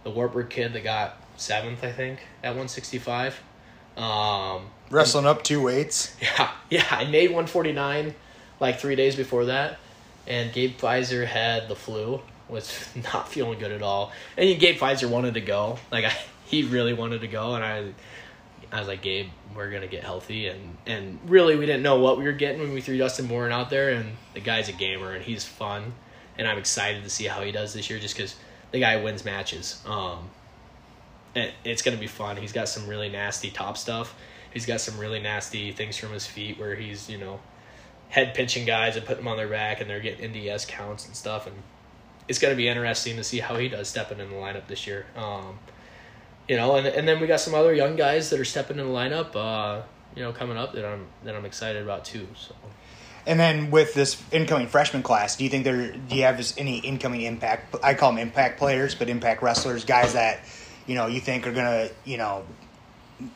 [0.05, 3.41] the Wartburg kid that got seventh, I think, at 165.
[3.97, 6.17] Um, Wrestling up two weights.
[6.21, 6.87] Yeah, yeah.
[6.91, 8.15] I made 149
[8.61, 9.79] like three days before that,
[10.27, 14.13] and Gabe Pfizer had the flu, was not feeling good at all.
[14.37, 16.13] And Gabe Pfizer wanted to go, like I,
[16.45, 17.93] he really wanted to go, and I,
[18.73, 22.19] I was like, Gabe, we're gonna get healthy, and and really we didn't know what
[22.19, 25.13] we were getting when we threw Dustin Boren out there, and the guy's a gamer
[25.13, 25.93] and he's fun,
[26.39, 28.37] and I'm excited to see how he does this year, just because
[28.71, 29.83] the guy wins matches.
[29.87, 30.31] Um,
[31.35, 32.37] it, it's gonna be fun.
[32.37, 34.15] He's got some really nasty top stuff.
[34.53, 37.41] He's got some really nasty things from his feet where he's you know
[38.11, 41.17] head pinching guys and putting them on their back, and they're getting NDS counts and
[41.17, 41.47] stuff.
[41.47, 41.57] And
[42.29, 44.87] it's going to be interesting to see how he does stepping in the lineup this
[44.87, 45.07] year.
[45.17, 45.59] Um,
[46.49, 48.87] you know, and and then we got some other young guys that are stepping in
[48.87, 49.35] the lineup.
[49.35, 49.83] Uh,
[50.17, 52.27] you know, coming up that I'm that I'm excited about too.
[52.35, 52.55] So.
[53.27, 56.79] And then with this incoming freshman class, do you think there do you have any
[56.79, 57.77] incoming impact?
[57.83, 60.41] I call them impact players, but impact wrestlers, guys that
[60.91, 62.45] you know you think are gonna you know,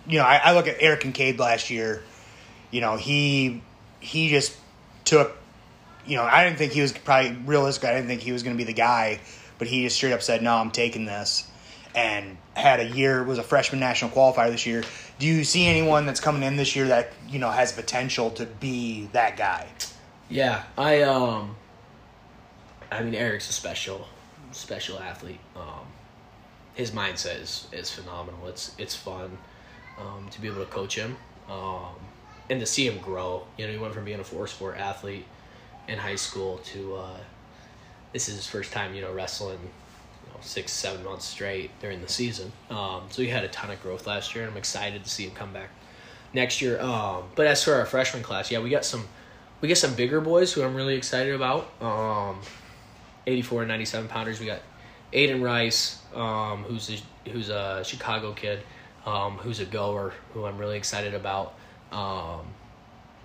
[0.08, 2.02] you know I, I look at Eric Kincaid last year.
[2.72, 3.62] You know he
[4.00, 4.56] he just
[5.04, 5.36] took,
[6.04, 7.84] you know, I didn't think he was probably realistic.
[7.84, 9.20] I didn't think he was going to be the guy,
[9.58, 11.48] but he just straight up said, "No, I'm taking this,"
[11.94, 14.82] and had a year was a freshman national qualifier this year.
[15.20, 18.46] Do you see anyone that's coming in this year that you know has potential to
[18.46, 19.68] be that guy?
[20.28, 21.54] Yeah, I um,
[22.90, 24.08] I mean Eric's a special,
[24.50, 25.38] special athlete.
[25.54, 25.86] Um,
[26.74, 28.46] his mindset is is phenomenal.
[28.48, 29.38] It's it's fun,
[29.98, 31.16] um, to be able to coach him.
[31.48, 31.94] Um,
[32.50, 33.46] and to see him grow.
[33.56, 35.24] You know, he went from being a four sport athlete
[35.88, 37.18] in high school to uh,
[38.12, 42.00] this is his first time, you know, wrestling you know, six, seven months straight during
[42.00, 42.52] the season.
[42.70, 45.24] Um, so he had a ton of growth last year, and I'm excited to see
[45.24, 45.70] him come back
[46.32, 46.80] next year.
[46.80, 49.06] Um, but as for our freshman class, yeah, we got some
[49.60, 51.70] we got some bigger boys who I'm really excited about.
[51.80, 52.40] Um,
[53.26, 54.38] 84 and 97 pounders.
[54.38, 54.60] We got
[55.14, 58.60] Aiden Rice, um, who's a, who's a Chicago kid,
[59.06, 61.54] um, who's a goer, who I'm really excited about.
[61.92, 62.40] Um,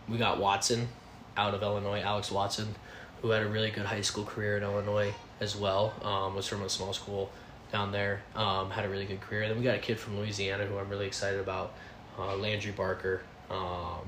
[0.07, 0.87] we got Watson
[1.35, 2.75] out of Illinois, Alex Watson,
[3.21, 5.93] who had a really good high school career in Illinois as well.
[6.03, 7.31] Um, was from a small school
[7.71, 8.21] down there.
[8.35, 9.47] Um, had a really good career.
[9.47, 11.73] then we got a kid from Louisiana who I'm really excited about,
[12.17, 13.21] uh, Landry Barker.
[13.49, 14.07] Um,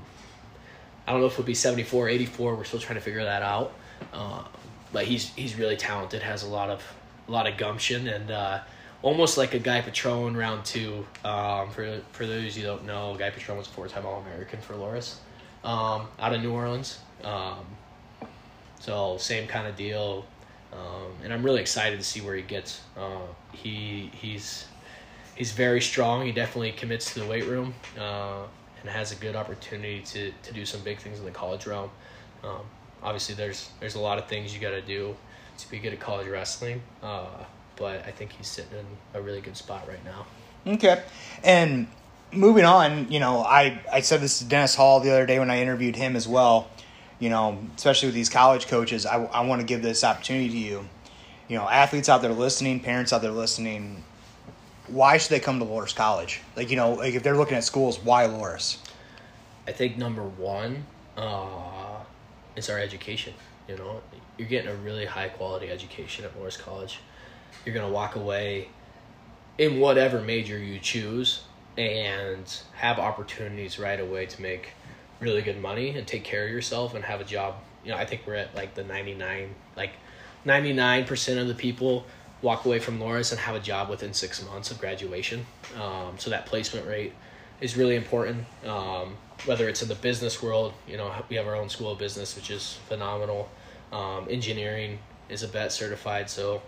[1.06, 2.54] I don't know if it'll be 74, 84.
[2.54, 3.72] We're still trying to figure that out.
[4.12, 4.44] Uh,
[4.92, 6.22] but he's he's really talented.
[6.22, 6.82] Has a lot of
[7.28, 8.60] a lot of gumption and uh,
[9.02, 11.06] almost like a Guy Patron round two.
[11.24, 14.60] Um, for for those you don't know, Guy Patron was a four time All American
[14.60, 15.16] for Loras,
[15.64, 16.98] um, out of New Orleans.
[17.24, 17.66] Um,
[18.80, 20.24] so same kind of deal,
[20.72, 22.80] um, and I'm really excited to see where he gets.
[22.96, 24.66] Uh, he he's
[25.34, 26.24] he's very strong.
[26.24, 28.42] He definitely commits to the weight room uh,
[28.80, 31.90] and has a good opportunity to to do some big things in the college realm.
[32.42, 32.62] Um,
[33.02, 35.14] obviously, there's there's a lot of things you got to do
[35.62, 36.82] to be good at college wrestling.
[37.02, 37.26] Uh,
[37.76, 40.26] but I think he's sitting in a really good spot right now.
[40.66, 41.02] Okay,
[41.42, 41.88] and
[42.32, 45.50] moving on, you know, I I said this to Dennis Hall the other day when
[45.50, 46.68] I interviewed him as well.
[47.18, 50.58] You know, especially with these college coaches, I, I want to give this opportunity to
[50.58, 50.88] you.
[51.48, 54.02] You know, athletes out there listening, parents out there listening.
[54.88, 56.40] Why should they come to Loras College?
[56.56, 58.78] Like, you know, like if they're looking at schools, why Loras?
[59.68, 60.84] I think number one,
[61.16, 62.00] uh,
[62.56, 63.34] is our education.
[63.68, 64.02] You know,
[64.38, 67.00] you're getting a really high quality education at Loras College.
[67.64, 68.68] You're gonna walk away
[69.58, 71.42] in whatever major you choose
[71.76, 74.70] and have opportunities right away to make
[75.20, 77.56] really good money and take care of yourself and have a job.
[77.84, 79.92] You know, I think we're at like the 99 like
[80.46, 82.04] 99% of the people
[82.42, 85.46] walk away from Loras and have a job within 6 months of graduation.
[85.80, 87.12] Um, so that placement rate
[87.60, 88.44] is really important.
[88.66, 91.98] Um, whether it's in the business world, you know, we have our own school of
[91.98, 93.48] business, which is phenomenal.
[93.92, 96.62] Um, engineering is ABET certified, so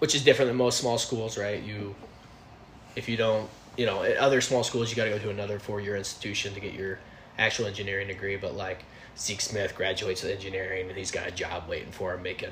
[0.00, 1.62] which is different than most small schools, right?
[1.62, 1.94] You,
[2.96, 5.60] if you don't, you know, at other small schools, you got to go to another
[5.60, 6.98] four year institution to get your
[7.38, 8.36] actual engineering degree.
[8.36, 8.84] But like
[9.16, 12.50] Zeke Smith graduates with engineering, and he's got a job waiting for him, making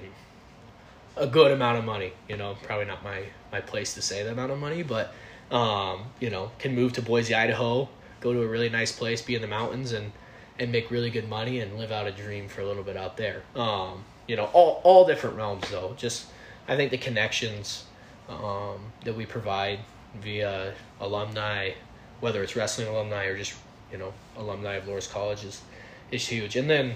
[1.16, 2.12] a good amount of money.
[2.28, 5.12] You know, probably not my my place to say the amount of money, but
[5.50, 7.88] um, you know, can move to Boise, Idaho,
[8.20, 10.12] go to a really nice place, be in the mountains, and
[10.60, 13.16] and make really good money and live out a dream for a little bit out
[13.16, 13.42] there.
[13.56, 15.94] Um, you know, all all different realms though.
[15.96, 16.26] Just
[16.68, 17.84] I think the connections
[18.28, 19.80] um, that we provide
[20.20, 21.72] via alumni,
[22.20, 23.54] whether it's wrestling alumni or just
[23.90, 25.62] you know alumni of Loras College is
[26.12, 26.54] is huge.
[26.54, 26.94] And then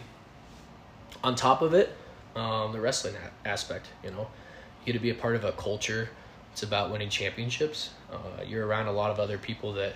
[1.25, 1.97] on top of it,
[2.37, 3.89] um, the wrestling a- aspect.
[4.05, 4.29] You know,
[4.81, 6.11] you get to be a part of a culture.
[6.53, 7.91] It's about winning championships.
[8.13, 9.95] Uh, you're around a lot of other people that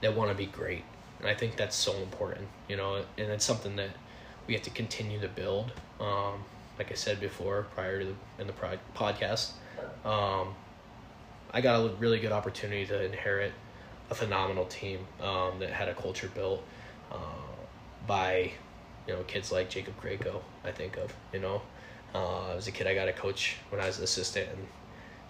[0.00, 0.84] that want to be great,
[1.18, 2.48] and I think that's so important.
[2.68, 3.90] You know, and it's something that
[4.46, 5.72] we have to continue to build.
[6.00, 6.44] Um,
[6.78, 8.52] like I said before, prior to the, in the
[8.94, 9.52] podcast,
[10.04, 10.54] um,
[11.52, 13.52] I got a really good opportunity to inherit
[14.10, 16.62] a phenomenal team um, that had a culture built
[17.12, 17.16] uh,
[18.06, 18.52] by
[19.06, 20.42] you know kids like Jacob Greco.
[20.64, 21.62] I think of you know
[22.14, 24.66] uh, as a kid I got a coach when I was an assistant and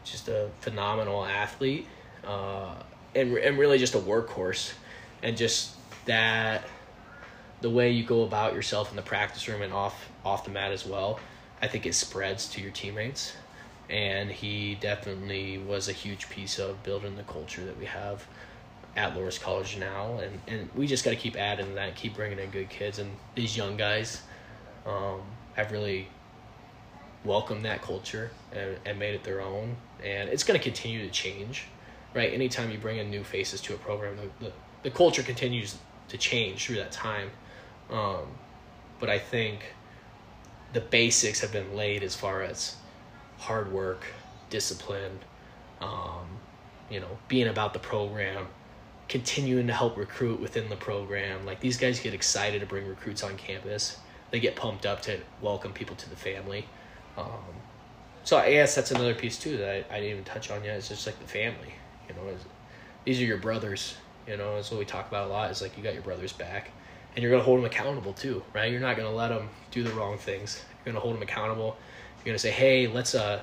[0.04, 1.86] just a phenomenal athlete
[2.24, 2.74] uh,
[3.14, 4.72] and and really just a workhorse
[5.24, 6.62] and just that
[7.60, 10.70] the way you go about yourself in the practice room and off off the mat
[10.70, 11.18] as well
[11.64, 13.32] I think it spreads to your teammates.
[13.88, 18.26] And he definitely was a huge piece of building the culture that we have
[18.96, 20.18] at Loras College now.
[20.18, 22.98] And, and we just got to keep adding that, keep bringing in good kids.
[22.98, 24.20] And these young guys
[24.84, 25.22] um,
[25.54, 26.08] have really
[27.24, 29.76] welcomed that culture and, and made it their own.
[30.04, 31.64] And it's going to continue to change,
[32.14, 32.30] right?
[32.30, 34.52] Anytime you bring in new faces to a program, the, the,
[34.84, 35.76] the culture continues
[36.08, 37.30] to change through that time.
[37.90, 38.26] Um,
[39.00, 39.74] but I think
[40.72, 42.76] the basics have been laid as far as
[43.38, 44.04] hard work,
[44.50, 45.18] discipline,
[45.80, 46.26] um,
[46.90, 48.46] you know, being about the program,
[49.08, 51.44] continuing to help recruit within the program.
[51.44, 53.98] Like these guys get excited to bring recruits on campus.
[54.30, 56.66] They get pumped up to welcome people to the family.
[57.16, 57.54] Um,
[58.22, 60.76] so I guess that's another piece too that I, I didn't even touch on yet.
[60.76, 61.74] It's just like the family,
[62.08, 62.22] you know,
[63.04, 63.94] these are your brothers.
[64.26, 65.50] You know, that's what we talk about a lot.
[65.50, 66.70] Is like you got your brothers back
[67.14, 68.70] and you're going to hold them accountable too, right?
[68.70, 70.62] You're not going to let them do the wrong things.
[70.84, 71.76] You're going to hold them accountable.
[72.18, 73.42] You're going to say, "Hey, let's uh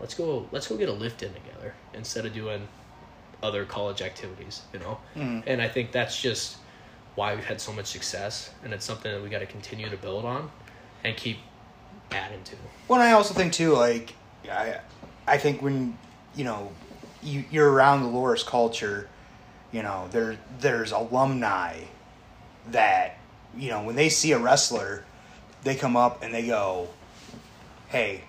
[0.00, 2.66] let's go let's go get a lift in together instead of doing
[3.42, 5.42] other college activities, you know?" Mm.
[5.46, 6.56] And I think that's just
[7.14, 9.96] why we've had so much success and it's something that we got to continue to
[9.98, 10.50] build on
[11.04, 11.36] and keep
[12.10, 12.56] adding to.
[12.88, 14.14] Well, I also think too like
[14.50, 14.80] I
[15.26, 15.96] I think when
[16.34, 16.72] you know
[17.22, 19.08] you you're around the Loras culture,
[19.72, 21.80] you know, there there's alumni
[22.70, 23.18] that
[23.56, 25.04] you know when they see a wrestler,
[25.64, 26.88] they come up and they go,
[27.88, 28.22] "Hey,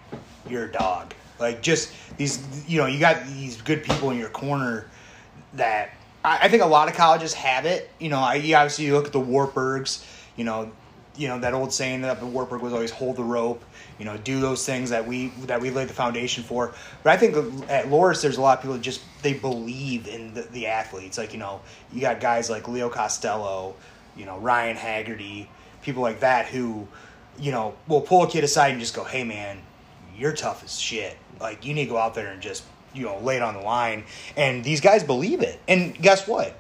[0.50, 4.30] you're a dog." Like just these, you know, you got these good people in your
[4.30, 4.88] corner
[5.54, 5.92] that
[6.24, 7.92] I, I think a lot of colleges have it.
[8.00, 10.72] You know, I, you obviously you look at the Wartburgs, you know,
[11.15, 13.63] you know that old saying that Wartburg was always hold the rope.
[13.99, 16.73] You know, do those things that we that we laid the foundation for.
[17.04, 17.36] But I think
[17.69, 21.17] at Loras, there's a lot of people that just they believe in the, the athletes.
[21.17, 23.76] Like you know, you got guys like Leo Costello,
[24.15, 25.49] you know Ryan Haggerty,
[25.84, 26.88] people like that who,
[27.39, 29.62] you know, will pull a kid aside and just go, "Hey man,
[30.17, 31.17] you're tough as shit.
[31.39, 33.62] Like you need to go out there and just you know lay it on the
[33.62, 35.60] line." And these guys believe it.
[35.67, 36.58] And guess what?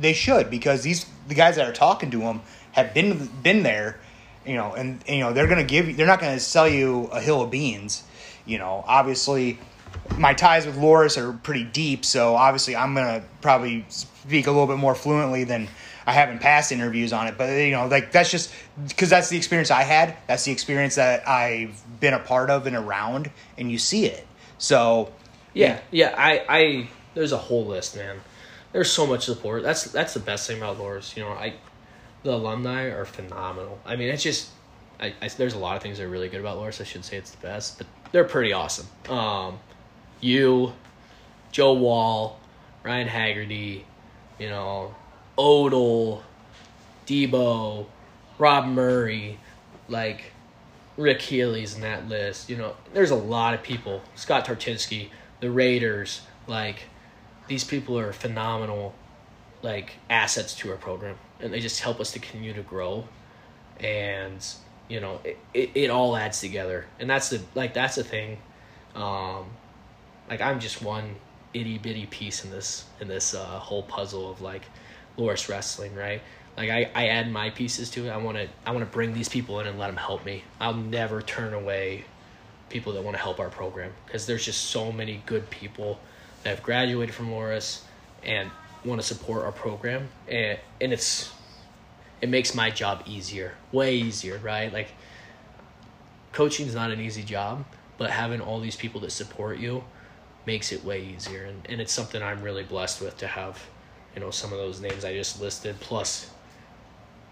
[0.00, 2.42] They should because these the guys that are talking to them
[2.74, 3.98] have been been there,
[4.44, 7.04] you know, and, and you know they're gonna give you, they're not gonna sell you
[7.12, 8.02] a hill of beans,
[8.44, 8.84] you know.
[8.86, 9.58] Obviously,
[10.18, 14.66] my ties with Loras are pretty deep, so obviously I'm gonna probably speak a little
[14.66, 15.68] bit more fluently than
[16.06, 17.38] I have in past interviews on it.
[17.38, 18.52] But you know, like that's just
[18.88, 20.16] because that's the experience I had.
[20.26, 24.26] That's the experience that I've been a part of and around, and you see it.
[24.58, 25.12] So
[25.52, 28.20] yeah, yeah, I, I there's a whole list, man.
[28.72, 29.62] There's so much support.
[29.62, 31.16] That's that's the best thing about Loras.
[31.16, 31.54] You know, I
[32.24, 33.78] the alumni are phenomenal.
[33.86, 34.50] I mean, it's just
[34.98, 36.80] I, I, there's a lot of things that are really good about Loras.
[36.80, 38.86] I shouldn't say it's the best, but they're pretty awesome.
[39.08, 39.58] Um,
[40.20, 40.72] you,
[41.52, 42.40] Joe Wall,
[42.82, 43.84] Ryan Haggerty,
[44.38, 44.94] you know,
[45.38, 46.22] Odell,
[47.06, 47.86] Debo,
[48.38, 49.38] Rob Murray,
[49.88, 50.32] like
[50.96, 52.48] Rick Healy's in that list.
[52.48, 54.02] You know, there's a lot of people.
[54.14, 55.08] Scott Tartinsky,
[55.40, 56.84] the Raiders, like
[57.48, 58.94] these people are phenomenal
[59.62, 63.04] like assets to our program and they just help us to continue to grow.
[63.78, 64.44] And
[64.88, 66.86] you know it, it, it all adds together.
[66.98, 68.38] And that's the like that's the thing.
[68.96, 69.46] Um
[70.28, 71.16] like i'm just one
[71.52, 74.62] itty bitty piece in this in this uh, whole puzzle of like
[75.18, 76.20] loras wrestling right?
[76.56, 78.10] Like I, I add my pieces to it.
[78.10, 80.44] I want to i want to bring these people in and let them help me.
[80.60, 82.04] I'll never turn away
[82.70, 86.00] people that want to help our program because there's just so many good people
[86.42, 87.82] that have graduated from loras
[88.22, 88.50] and
[88.84, 90.08] want to support our program.
[90.28, 91.32] And and it's
[92.20, 94.88] it makes my job easier way easier right like
[96.32, 97.64] coaching is not an easy job
[97.96, 99.84] but having all these people that support you
[100.46, 103.66] makes it way easier and, and it's something i'm really blessed with to have
[104.14, 106.30] you know some of those names i just listed plus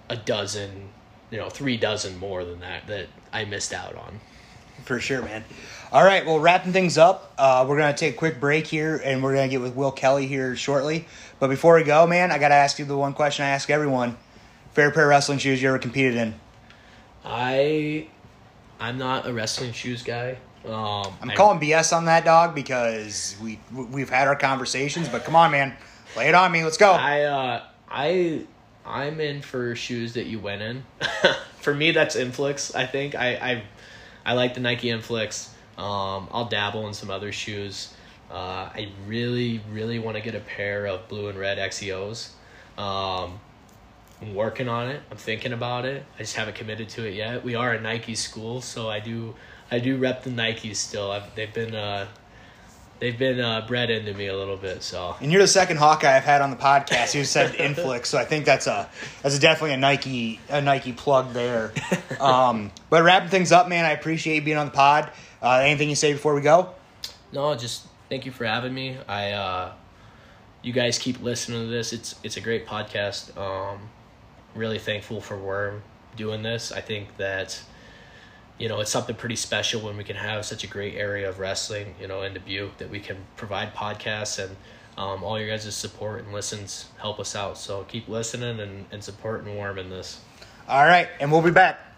[0.09, 0.89] a dozen
[1.31, 4.21] you know three dozen more than that that i missed out on
[4.85, 5.45] for sure, man.
[5.93, 9.23] All right, well, wrapping things up, uh, we're gonna take a quick break here, and
[9.23, 11.07] we're gonna get with Wil Kelly here shortly.
[11.39, 14.17] But before we go, man, I gotta ask you the one question I ask everyone:
[14.73, 16.35] favorite pair of wrestling shoes you ever competed in?
[17.25, 18.09] I,
[18.81, 20.39] I'm not a wrestling shoes guy.
[20.65, 25.25] Um, I'm I, calling BS on that dog because we we've had our conversations, but
[25.25, 25.77] come on, man,
[26.17, 26.63] lay it on me.
[26.63, 26.93] Let's go.
[26.93, 28.47] I uh, I
[28.87, 30.85] I'm in for shoes that you went in.
[31.61, 32.75] for me, that's Inflicts.
[32.77, 33.63] I think I I
[34.25, 35.51] I like the Nike Inflicts.
[35.77, 37.93] Um, I'll dabble in some other shoes.
[38.31, 42.31] Uh, I really, really want to get a pair of blue and red XEOs.
[42.79, 43.41] Um,
[44.23, 45.03] I'm working on it.
[45.11, 46.05] I'm thinking about it.
[46.17, 47.43] I just haven't committed to it yet.
[47.43, 49.35] We are a Nike school, so I do
[49.71, 51.11] I do rep the Nikes still.
[51.11, 52.07] I've, they've been uh,
[53.01, 54.85] they've been uh, bred into me a little bit.
[54.85, 58.17] So, and you're the second Hawkeye I've had on the podcast who said Inflicts, so
[58.17, 58.89] I think that's a
[59.23, 61.73] that's a definitely a Nike a Nike plug there.
[62.21, 65.11] Um, but wrapping things up, man, I appreciate you being on the pod.
[65.43, 66.73] Uh, anything you say before we go?
[67.33, 68.97] No, just thank you for having me.
[69.09, 69.73] I uh,
[70.63, 71.93] you guys keep listening to this.
[71.93, 73.37] It's it's a great podcast.
[73.37, 73.89] Um,
[74.55, 75.83] really thankful for Worm
[76.17, 76.73] doing this.
[76.73, 77.63] I think that
[78.59, 81.41] you know, it's something pretty special when we can have such a great area of
[81.41, 84.57] wrestling, you know, in Dubuque that we can provide podcasts and
[84.97, 87.59] um, all your guys' support and listens help us out.
[87.59, 90.21] So keep listening and, and supporting Worm in this.
[90.69, 91.92] All right, and we'll be back.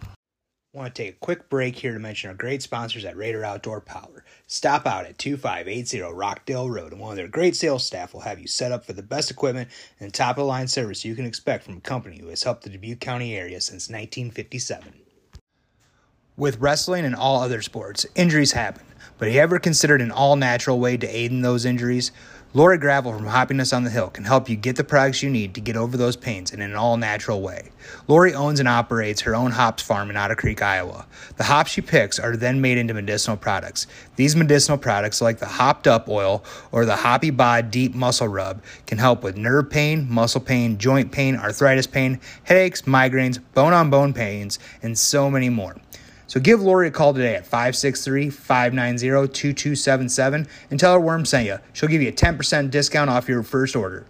[0.74, 3.80] Want to take a quick break here to mention our great sponsors at Raider Outdoor
[3.80, 4.24] Power.
[4.48, 8.40] Stop out at 2580 Rockdale Road, and one of their great sales staff will have
[8.40, 11.26] you set up for the best equipment and top of the line service you can
[11.26, 14.92] expect from a company who has helped the Dubuque County area since 1957.
[16.36, 18.84] With wrestling and all other sports, injuries happen,
[19.18, 22.10] but have you ever considered an all natural way to aid in those injuries?
[22.56, 25.54] Lori Gravel from Hoppiness on the Hill can help you get the products you need
[25.54, 27.72] to get over those pains in an all natural way.
[28.06, 31.04] Lori owns and operates her own hops farm in Otter Creek, Iowa.
[31.36, 33.88] The hops she picks are then made into medicinal products.
[34.14, 38.62] These medicinal products, like the Hopped Up Oil or the Hoppy Bod Deep Muscle Rub,
[38.86, 43.90] can help with nerve pain, muscle pain, joint pain, arthritis pain, headaches, migraines, bone on
[43.90, 45.74] bone pains, and so many more.
[46.34, 51.46] So give Lori a call today at 563 590 2277 and tell her Worm sent
[51.46, 51.58] you.
[51.72, 54.04] She'll give you a 10% discount off your first order.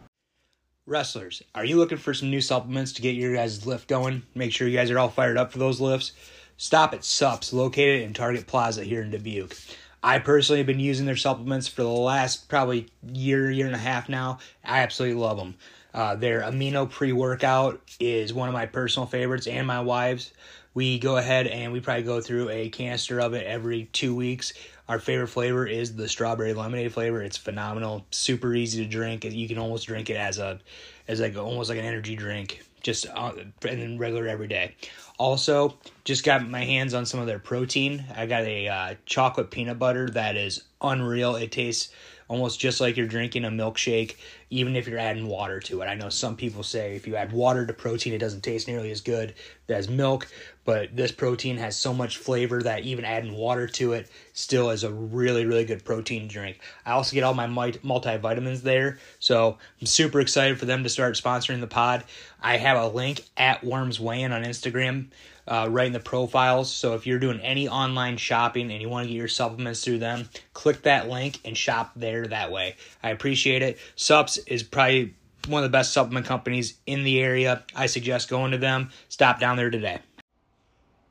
[0.86, 4.22] Wrestlers, are you looking for some new supplements to get your guys' lift going?
[4.34, 6.12] Make sure you guys are all fired up for those lifts.
[6.56, 9.54] Stop at SUPS, located in Target Plaza here in Dubuque.
[10.02, 13.78] I personally have been using their supplements for the last probably year, year and a
[13.78, 14.38] half now.
[14.64, 15.56] I absolutely love them.
[15.92, 20.32] Uh, their amino pre workout is one of my personal favorites and my wife's.
[20.74, 24.52] We go ahead and we probably go through a canister of it every two weeks.
[24.88, 27.22] Our favorite flavor is the strawberry lemonade flavor.
[27.22, 29.24] It's phenomenal, super easy to drink.
[29.24, 30.58] You can almost drink it as a
[31.06, 33.32] as like almost like an energy drink, just uh,
[33.68, 34.74] and regular every day.
[35.16, 38.04] Also, just got my hands on some of their protein.
[38.16, 41.36] I got a uh, chocolate peanut butter that is unreal.
[41.36, 41.92] It tastes
[42.28, 44.16] almost just like you're drinking a milkshake,
[44.50, 45.86] even if you're adding water to it.
[45.86, 48.90] I know some people say if you add water to protein, it doesn't taste nearly
[48.90, 49.34] as good
[49.68, 50.26] as milk,
[50.64, 54.84] but this protein has so much flavor that even adding water to it still is
[54.84, 56.58] a really, really good protein drink.
[56.86, 61.16] I also get all my multivitamins there, so I'm super excited for them to start
[61.16, 62.04] sponsoring the pod.
[62.42, 65.06] I have a link at Worms Weigh In on Instagram
[65.46, 66.72] uh, right in the profiles.
[66.72, 69.98] So if you're doing any online shopping and you want to get your supplements through
[69.98, 72.76] them, click that link and shop there that way.
[73.02, 73.78] I appreciate it.
[73.96, 75.14] Sups is probably
[75.48, 77.64] one of the best supplement companies in the area.
[77.74, 78.90] I suggest going to them.
[79.08, 80.00] Stop down there today.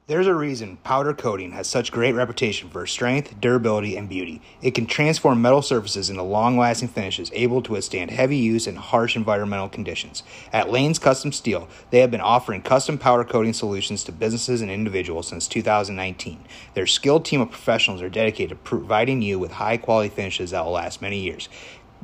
[0.06, 4.42] There's a reason powder coating has such great reputation for strength, durability, and beauty.
[4.62, 9.16] It can transform metal surfaces into long-lasting finishes able to withstand heavy use and harsh
[9.16, 10.24] environmental conditions.
[10.52, 14.70] At Lane's Custom Steel, they have been offering custom powder coating solutions to businesses and
[14.70, 16.44] individuals since 2019.
[16.74, 20.74] Their skilled team of professionals are dedicated to providing you with high-quality finishes that will
[20.74, 21.48] last many years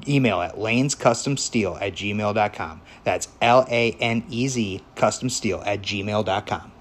[0.07, 2.81] email at lanescustomsteel at gmail.com.
[3.03, 6.71] That's L A N E Z customsteel at gmail.com.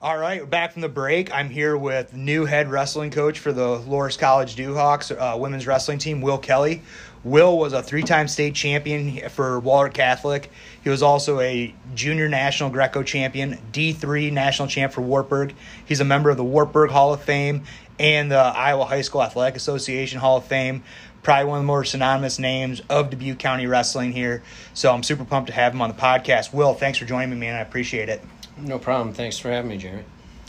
[0.00, 1.34] All right, back from the break.
[1.34, 5.98] I'm here with new head wrestling coach for the Loras College Duhawks uh, women's wrestling
[5.98, 6.82] team, Wil Kelly.
[7.24, 10.52] Wil was a three-time state champion for Wahlert Catholic.
[10.84, 15.52] He was also a junior national Greco champion, D3 national champ for Wartburg.
[15.84, 17.64] He's a member of the Wartburg Hall of Fame
[17.98, 20.84] and the Iowa High School Athletic Association Hall of Fame.
[21.24, 24.44] Probably one of the more synonymous names of Dubuque County wrestling here.
[24.74, 26.52] So I'm super pumped to have him on the podcast.
[26.52, 27.56] Wil, thanks for joining me, man.
[27.56, 28.22] I appreciate it.
[28.60, 29.14] No problem.
[29.14, 30.04] Thanks for having me, Jeremy.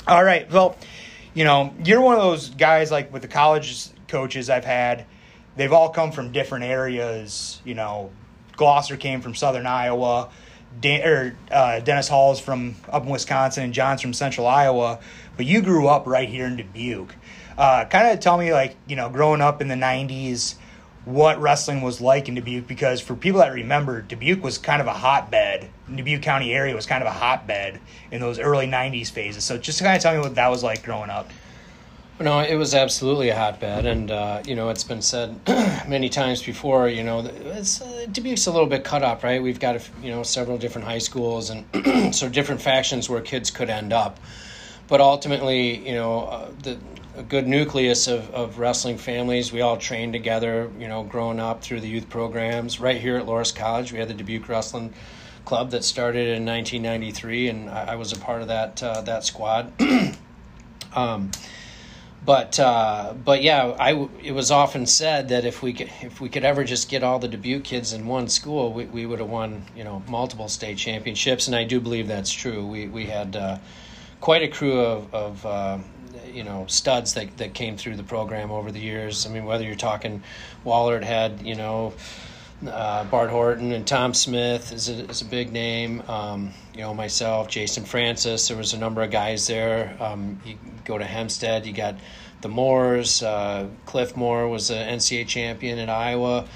[0.07, 0.51] All right.
[0.51, 0.75] Well,
[1.33, 5.05] you know, you're one of those guys like with the college coaches I've had.
[5.55, 7.61] They've all come from different areas.
[7.65, 8.11] You know,
[8.57, 10.29] Glosser came from Southern Iowa.
[10.79, 14.99] Dan, or uh, Dennis Hall's from up in Wisconsin, and John's from Central Iowa.
[15.35, 17.15] But you grew up right here in Dubuque.
[17.57, 20.55] Uh, kind of tell me, like, you know, growing up in the '90s,
[21.05, 24.87] what wrestling was like in Dubuque because for people that remember, Dubuque was kind of
[24.87, 25.69] a hotbed.
[25.93, 27.79] Dubuque County area was kind of a hotbed
[28.11, 29.43] in those early '90s phases.
[29.43, 31.29] So just to kind of tell me what that was like growing up.
[32.21, 35.39] No, it was absolutely a hotbed, and uh, you know it's been said
[35.87, 36.89] many times before.
[36.89, 39.41] You know, it's uh, Dubuque's a little bit cut up, right?
[39.41, 43.69] We've got you know several different high schools and so different factions where kids could
[43.69, 44.19] end up,
[44.89, 46.77] but ultimately, you know, uh, the
[47.19, 49.51] a good nucleus of, of wrestling families.
[49.51, 52.79] We all trained together, you know, growing up through the youth programs.
[52.79, 54.93] Right here at Loras College, we had the Dubuque Wrestling
[55.43, 59.25] Club that started in 1993, and I, I was a part of that uh, that
[59.25, 59.73] squad.
[60.95, 61.31] um,
[62.25, 66.29] but uh, but yeah, I it was often said that if we could if we
[66.29, 69.29] could ever just get all the Dubuque kids in one school, we, we would have
[69.29, 72.65] won you know multiple state championships, and I do believe that's true.
[72.65, 73.57] We we had uh,
[74.21, 75.77] quite a crew of, of uh,
[76.31, 79.25] you know studs that that came through the program over the years.
[79.25, 80.23] I mean, whether you're talking
[80.65, 81.93] Wahlert had you know
[82.67, 86.01] uh, Bart Horton and Tom Smith is a, is a big name.
[86.07, 88.47] Um, you know myself, Jason Francis.
[88.47, 89.95] There was a number of guys there.
[89.99, 91.95] Um, you go to Hempstead, you got
[92.41, 93.23] the Moores.
[93.23, 96.47] Uh, Cliff Moore was an NCAA champion at Iowa.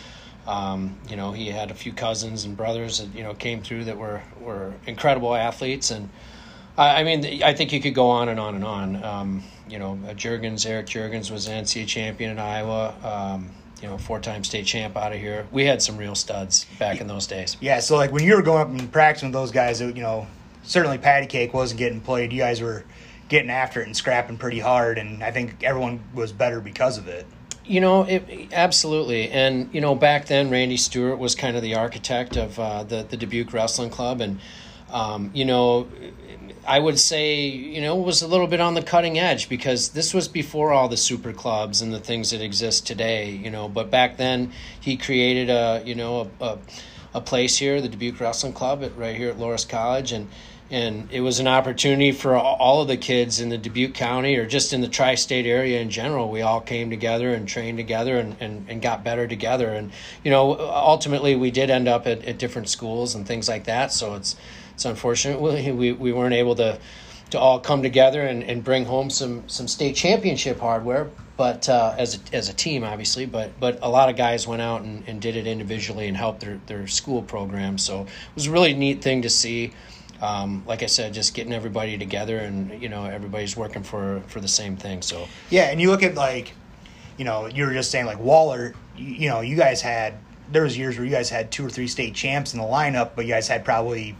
[0.45, 3.85] Um, you know, he had a few cousins and brothers that you know came through
[3.85, 6.09] that were were incredible athletes and.
[6.77, 9.03] I mean, I think you could go on and on and on.
[9.03, 12.95] Um, you know, uh, Jurgens, Eric Jurgens was an NCAA champion in Iowa.
[13.03, 13.51] Um,
[13.81, 15.45] you know, four-time state champ out of here.
[15.51, 17.57] We had some real studs back in those days.
[17.59, 20.25] Yeah, so like when you were going up and practicing with those guys, you know,
[20.63, 22.31] certainly patty cake wasn't getting played.
[22.31, 22.85] You guys were
[23.27, 27.09] getting after it and scrapping pretty hard, and I think everyone was better because of
[27.09, 27.25] it.
[27.65, 29.29] You know, it, absolutely.
[29.29, 33.03] And, you know, back then, Randy Stewart was kind of the architect of uh, the,
[33.03, 34.21] the Dubuque Wrestling Club.
[34.21, 34.39] And,
[34.93, 35.87] um, you know,
[36.65, 40.13] I would say, you know, was a little bit on the cutting edge because this
[40.13, 43.67] was before all the super clubs and the things that exist today, you know.
[43.67, 46.57] But back then, he created a, you know, a, a,
[47.15, 50.29] a place here, the Dubuque Wrestling Club, at, right here at Loras College, and
[50.71, 54.47] and it was an opportunity for all of the kids in the Dubuque County or
[54.47, 56.31] just in the tri-state area in general.
[56.31, 59.69] We all came together and trained together and, and, and got better together.
[59.69, 59.91] And
[60.23, 63.91] you know, ultimately, we did end up at, at different schools and things like that.
[63.91, 64.35] So it's
[64.73, 66.79] it's unfortunate we, we, we weren't able to
[67.33, 71.09] to all come together and, and bring home some some state championship hardware.
[71.35, 74.61] But uh, as a, as a team, obviously, but but a lot of guys went
[74.61, 77.79] out and, and did it individually and helped their, their school program.
[77.79, 79.73] So it was a really neat thing to see.
[80.21, 84.39] Um, like I said, just getting everybody together and you know everybody's working for for
[84.39, 85.01] the same thing.
[85.01, 86.53] So Yeah, and you look at like,
[87.17, 88.75] you know, you were just saying like Wahlert.
[88.95, 90.13] You, you know, you guys had
[90.51, 93.11] there was years where you guys had two or three state champs in the lineup,
[93.15, 94.15] but you guys had probably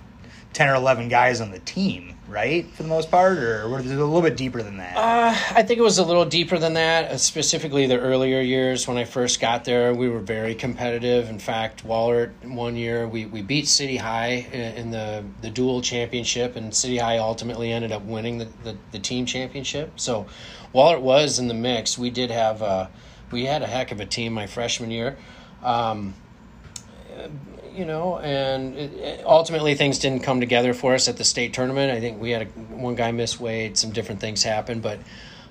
[0.54, 3.96] ten or eleven guys on the team, right, for the most part, or was it
[3.98, 4.96] a little bit deeper than that?
[4.96, 7.12] Uh, I think it was a little deeper than that.
[7.12, 11.30] uh, Specifically, the earlier years when I first got there, we were very competitive.
[11.30, 15.82] In fact, Wahlert one year we, we beat City High in, in the the dual
[15.82, 19.92] championship, and City High ultimately ended up winning the, the, the team championship.
[19.96, 20.28] So,
[20.74, 21.98] Wahlert was in the mix.
[21.98, 22.88] We did have uh,
[23.32, 25.18] we had a heck of a team my freshman year.
[25.64, 26.14] Um,
[27.74, 31.92] you know, and it, ultimately things didn't come together for us at the state tournament.
[31.92, 35.00] I think we had a, one guy miss weight, some different things happened, but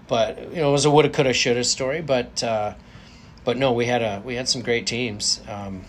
[0.08, 2.02] but you know it was a woulda, coulda, shoulda story.
[2.02, 2.74] But uh,
[3.44, 5.40] but no, we had a we had some great teams.
[5.48, 5.82] Um,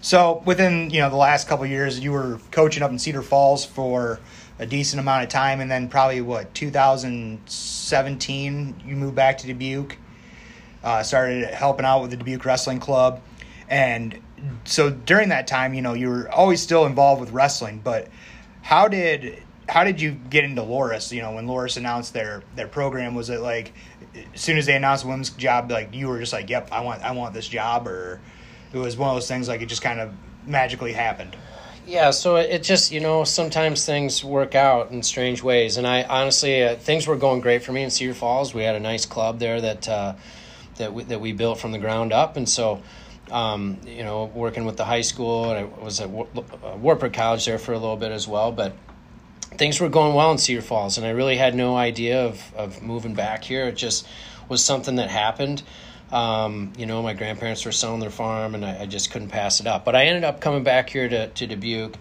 [0.00, 3.64] So within you know the last couple years, you were coaching up in Cedar Falls
[3.64, 4.20] for
[4.58, 9.96] a decent amount of time, and then probably what 2017 you moved back to Dubuque,
[10.82, 13.20] uh, started helping out with the Dubuque Wrestling Club,
[13.68, 14.18] and
[14.64, 17.80] so during that time, you know you were always still involved with wrestling.
[17.82, 18.08] But
[18.62, 21.12] how did how did you get into Loras?
[21.12, 23.72] You know when Loras announced their their program, was it like
[24.34, 26.80] as soon as they announced the women's job, like you were just like, "Yep, I
[26.80, 28.20] want I want this job," or
[28.72, 30.12] it was one of those things like it just kind of
[30.46, 31.36] magically happened.
[31.86, 36.02] Yeah, so it just you know sometimes things work out in strange ways, and I
[36.02, 38.52] honestly uh, things were going great for me in Cedar Falls.
[38.52, 40.14] We had a nice club there that uh,
[40.76, 42.82] that we, that we built from the ground up, and so
[43.30, 47.12] um, you know working with the high school, and I was at War- uh, Wartburg
[47.12, 48.72] College there for a little bit as well, but
[49.56, 52.82] things were going well in Cedar Falls, and I really had no idea of of
[52.82, 53.66] moving back here.
[53.66, 54.06] It just
[54.48, 55.62] was something that happened.
[56.10, 59.60] Um, you know, my grandparents were selling their farm, and I, I just couldn't pass
[59.60, 59.84] it up.
[59.84, 61.96] But I ended up coming back here to, to Dubuque,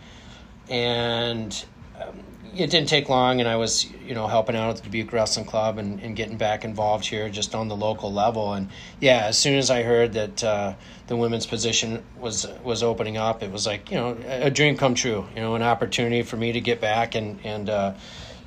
[0.69, 1.65] and
[2.01, 2.19] um,
[2.59, 3.39] it didn't take long.
[3.39, 6.37] And I was, you know, helping out at the Dubuque Wrestling Club and, and getting
[6.37, 8.53] back involved here just on the local level.
[8.53, 10.73] And yeah, as soon as I heard that uh,
[11.07, 14.95] the women's position was was opening up, it was like you know a, dream come
[14.95, 15.25] true.
[15.35, 17.93] You know, an opportunity for me to get back and and uh,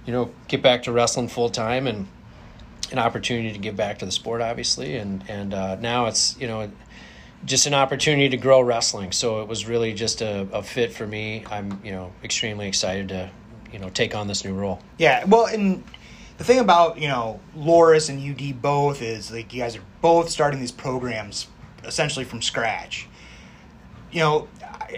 [0.07, 2.07] you know get back to wrestling full time and
[2.93, 6.47] an opportunity to give back to the sport, obviously, and and uh, now it's you
[6.47, 6.71] know
[7.45, 9.13] just an opportunity to grow wrestling.
[9.13, 11.45] So it was really just a, a fit for me.
[11.51, 13.31] I'm you know extremely excited to
[13.73, 14.81] you know take on this new role.
[14.99, 15.85] Yeah, well, and
[16.39, 20.31] the thing about you know Loras and UD both is like you guys are both
[20.31, 21.49] starting these programs
[21.85, 23.07] essentially from scratch.
[24.11, 24.49] You know,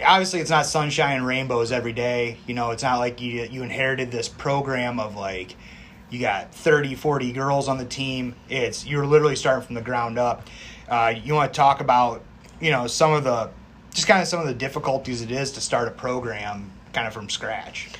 [0.04, 2.38] obviously it's not sunshine and rainbows every day.
[2.46, 5.56] You know, it's not like you you inherited this program of like
[6.10, 8.34] you got 30, 40 girls on the team.
[8.48, 10.46] It's you're literally starting from the ground up.
[10.88, 12.22] Uh, you want to talk about
[12.60, 13.50] you know some of the
[13.92, 17.12] just kind of some of the difficulties it is to start a program kind of
[17.12, 17.90] from scratch.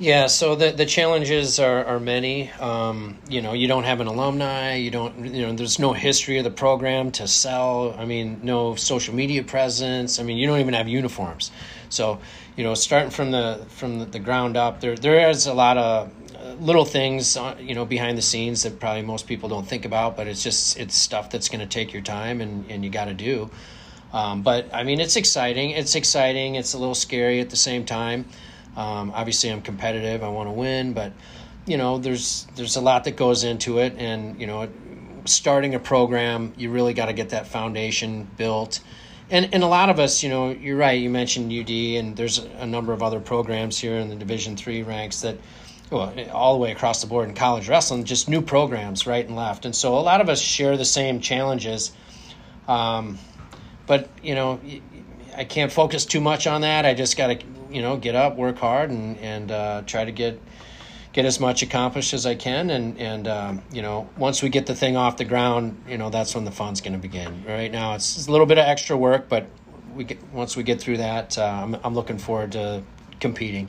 [0.00, 2.52] Yeah, so the the challenges are, are many.
[2.52, 4.76] Um, you know, you don't have an alumni.
[4.76, 5.34] You don't.
[5.34, 7.96] You know, there's no history of the program to sell.
[7.98, 10.20] I mean, no social media presence.
[10.20, 11.50] I mean, you don't even have uniforms.
[11.88, 12.20] So,
[12.56, 16.12] you know, starting from the from the, ground up, there there is a lot of
[16.36, 19.84] uh, little things, uh, you know, behind the scenes that probably most people don't think
[19.84, 20.16] about.
[20.16, 23.06] But it's just it's stuff that's going to take your time and and you got
[23.06, 23.50] to do.
[24.12, 25.70] Um, but I mean, it's exciting.
[25.70, 26.54] It's exciting.
[26.54, 28.26] It's a little scary at the same time.
[28.78, 30.22] Um, obviously, I'm competitive.
[30.22, 31.12] I want to win, but
[31.66, 34.68] you know, there's there's a lot that goes into it, and you know,
[35.24, 38.78] starting a program, you really got to get that foundation built.
[39.30, 40.92] And and a lot of us, you know, you're right.
[40.92, 44.82] You mentioned UD, and there's a number of other programs here in the Division three
[44.82, 45.36] ranks that.
[45.90, 49.34] Well, all the way across the board in college wrestling, just new programs right and
[49.34, 51.92] left, and so a lot of us share the same challenges.
[52.68, 53.18] Um,
[53.86, 54.60] but you know,
[55.34, 56.84] I can't focus too much on that.
[56.84, 57.38] I just got to
[57.70, 60.40] you know get up, work hard, and and uh, try to get
[61.12, 62.70] get as much accomplished as I can.
[62.70, 66.10] And and um, you know, once we get the thing off the ground, you know,
[66.10, 67.44] that's when the fun's going to begin.
[67.46, 69.46] Right now, it's, a little bit of extra work, but
[69.94, 72.82] we get once we get through that, uh, I'm I'm looking forward to
[73.20, 73.68] competing.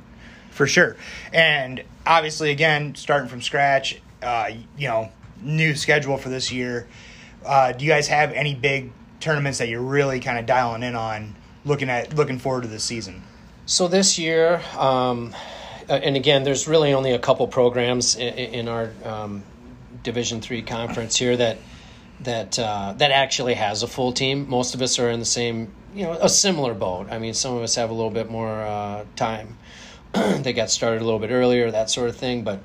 [0.52, 0.98] for sure.
[1.34, 6.88] And obviously, again, starting from scratch, uh, you know, new schedule for this year.
[7.46, 10.96] Uh, do you guys have any big tournaments that you're really kind of dialing in
[10.96, 11.36] on,
[11.66, 13.24] looking at, looking forward to this season?
[13.70, 15.36] So this year, um,
[15.88, 19.44] uh, and again, there's really only a couple programs in, in our um,
[20.02, 21.60] Division three conference here that
[22.22, 24.50] that uh, that actually has a full team.
[24.50, 27.10] Most of us are in the same, you know, a similar boat.
[27.12, 29.56] I mean, some of us have a little bit more uh, time
[30.14, 32.44] they got started a little bit earlier, that sort of thing.
[32.44, 32.62] But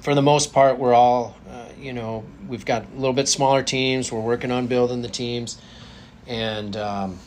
[0.00, 3.62] for the most part, we're all, uh, you know, we've got a little bit smaller
[3.62, 4.10] teams.
[4.10, 5.62] We're working on building the teams,
[6.26, 7.20] and um,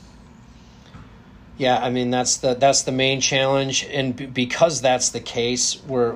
[1.58, 5.82] yeah, I mean that's the that's the main challenge, and b- because that's the case,
[5.88, 6.16] we're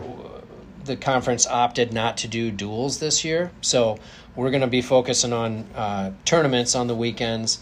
[0.84, 3.98] the conference opted not to do duels this year, so
[4.36, 7.60] we're going to be focusing on uh, tournaments on the weekends.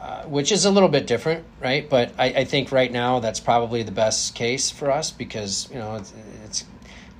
[0.00, 1.88] Uh, which is a little bit different, right?
[1.88, 5.78] But I, I, think right now that's probably the best case for us because you
[5.78, 6.02] know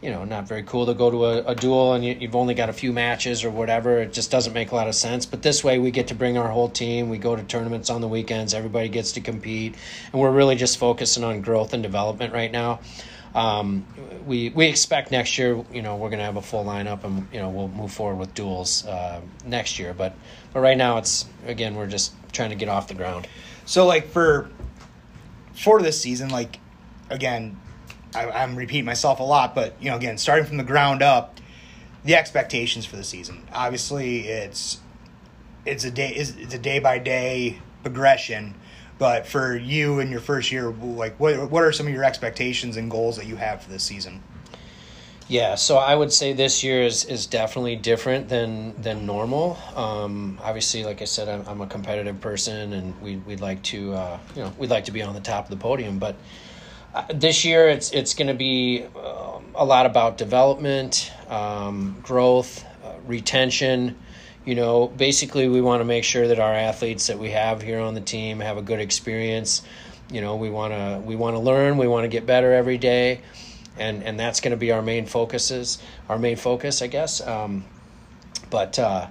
[0.02, 2.54] you know not very cool to go to a, a dual and you, have only
[2.54, 4.00] got a few matches or whatever.
[4.00, 5.24] It just doesn't make a lot of sense.
[5.24, 7.08] But this way we get to bring our whole team.
[7.08, 8.52] We go to tournaments on the weekends.
[8.52, 9.76] Everybody gets to compete,
[10.12, 12.80] and we're really just focusing on growth and development right now.
[13.34, 13.86] Um,
[14.26, 17.26] we we expect next year, you know, we're going to have a full lineup, and
[17.32, 19.94] you know, we'll move forward with duels uh, next year.
[19.94, 20.14] But
[20.52, 23.28] but right now, it's again, we're just trying to get off the ground.
[23.64, 24.50] So like for
[25.54, 26.58] for this season, like
[27.08, 27.56] again,
[28.14, 31.40] I, I'm repeating myself a lot, but you know, again, starting from the ground up,
[32.04, 33.46] the expectations for the season.
[33.52, 34.80] Obviously, it's
[35.64, 38.54] it's a day it's a day by day progression.
[38.98, 42.76] But for you in your first year, like what what are some of your expectations
[42.76, 44.22] and goals that you have for this season?
[45.28, 49.56] Yeah, so I would say this year is, is definitely different than than normal.
[49.74, 53.94] Um, obviously, like I said, I'm, I'm, a competitive person, and we we'd like to
[53.94, 55.98] uh, you know we'd like to be on the top of the podium.
[55.98, 56.16] But
[57.14, 62.94] this year, it's it's going to be um, a lot about development, um, growth, uh,
[63.06, 63.96] retention.
[64.44, 67.80] You know, basically, we want to make sure that our athletes that we have here
[67.80, 69.62] on the team have a good experience.
[70.10, 72.78] You know, we want to we want to learn, we want to get better every
[72.78, 73.22] day
[73.78, 75.78] and and that's going to be our main focuses,
[76.08, 77.26] our main focus, I guess.
[77.26, 77.64] Um,
[78.50, 79.08] but uh,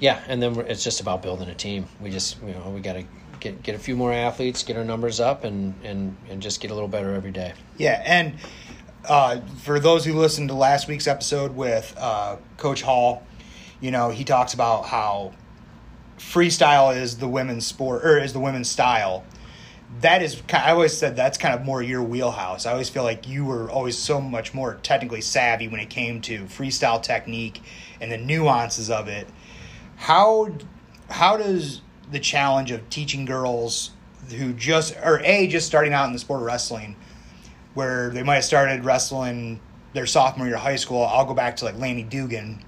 [0.00, 1.86] yeah, and then it's just about building a team.
[2.00, 3.04] We just you know we got to
[3.42, 6.70] get get a few more athletes, get our numbers up, and and and just get
[6.70, 7.52] a little better every day.
[7.76, 8.34] Yeah, and
[9.06, 13.26] uh, for those who listened to last week's episode with uh, Coach Hall,
[13.80, 15.32] you know he talks about how
[16.18, 19.24] freestyle is the women's sport or is the women's style
[20.00, 22.66] that is I always said that's kind of more your wheelhouse.
[22.66, 26.20] I always feel like you were always so much more technically savvy when it came
[26.22, 27.62] to freestyle technique
[28.00, 29.28] and the nuances of it.
[29.96, 30.50] How
[31.10, 33.90] how does the challenge of teaching girls
[34.30, 36.96] who just or a just starting out in the sport of wrestling
[37.74, 39.60] where they might have started wrestling
[39.94, 41.02] their sophomore year of high school.
[41.02, 42.62] I'll go back to like Laney Dugan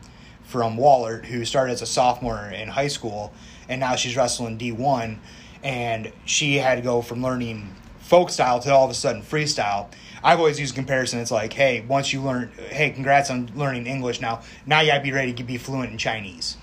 [0.45, 3.33] from Wahlert who started as a sophomore in high school
[3.69, 5.19] and now she's wrestling D1
[5.63, 9.89] and she had to go from learning folk style to all of a sudden freestyle.
[10.23, 11.21] I've always used comparison.
[11.21, 14.21] It's like, hey, once you learn, hey, congrats on learning English.
[14.21, 16.57] Now, now you gotta be ready to be fluent in Chinese.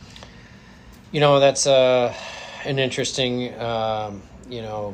[1.11, 2.13] You know, that's uh,
[2.65, 4.93] an interesting, um, you know,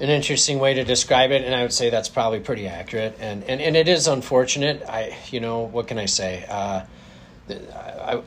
[0.00, 3.16] an interesting way to describe it, and I would say that's probably pretty accurate.
[3.20, 4.82] And and, and it is unfortunate.
[4.88, 6.44] I, you know, what can I say?
[6.48, 6.82] Uh,
[7.50, 8.22] I,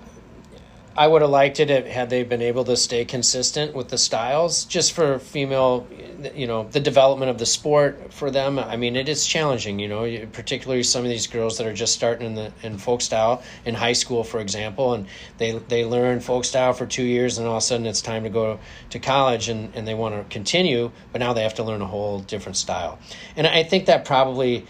[0.96, 4.66] I would have liked it had they been able to stay consistent with the styles,
[4.66, 5.88] just for female,
[6.36, 8.60] you know, the development of the sport for them.
[8.60, 11.94] I mean, it is challenging, you know, particularly some of these girls that are just
[11.94, 15.08] starting in the in folk style in high school, for example, and
[15.40, 18.24] they they learn folk style for two years, and all of a sudden it's time
[18.24, 18.60] to go
[18.92, 21.88] to college, and and they want to continue, but now they have to learn a
[21.88, 23.00] whole different style,
[23.36, 24.68] and I think that probably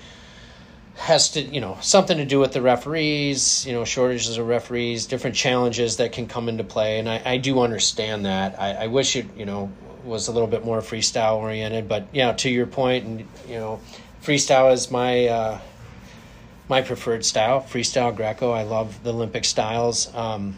[0.95, 5.07] has to you know something to do with the referees you know shortages of referees
[5.07, 6.99] different challenges that can come into play.
[6.99, 8.59] And i, I do understand that.
[8.59, 9.71] I, I wish it you know
[10.03, 11.87] was a little bit more freestyle oriented.
[11.87, 13.79] But yeah you know, to your point and you know
[14.21, 15.59] freestyle is my uh,
[16.69, 17.61] my preferred style.
[17.61, 20.13] Freestyle greco i love the olympic styles.
[20.13, 20.57] Um,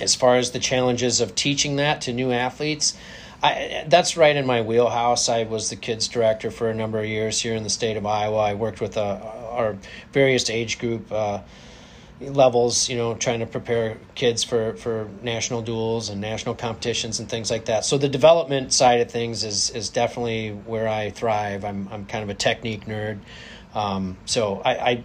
[0.00, 2.96] as far as the challenges of teaching that to new athletes
[3.42, 5.28] I, that's right in my wheelhouse.
[5.28, 8.04] I was the kids director for a number of years here in the state of
[8.04, 8.38] Iowa.
[8.38, 9.20] I worked with uh,
[9.58, 9.76] our
[10.12, 11.40] various age group uh,
[12.20, 17.28] levels, you know, trying to prepare kids for, for national duels and national competitions and
[17.28, 17.84] things like that.
[17.84, 21.64] So the development side of things is is definitely where I thrive.
[21.64, 23.18] I'm I'm kind of a technique nerd.
[23.74, 25.04] Um, so I, I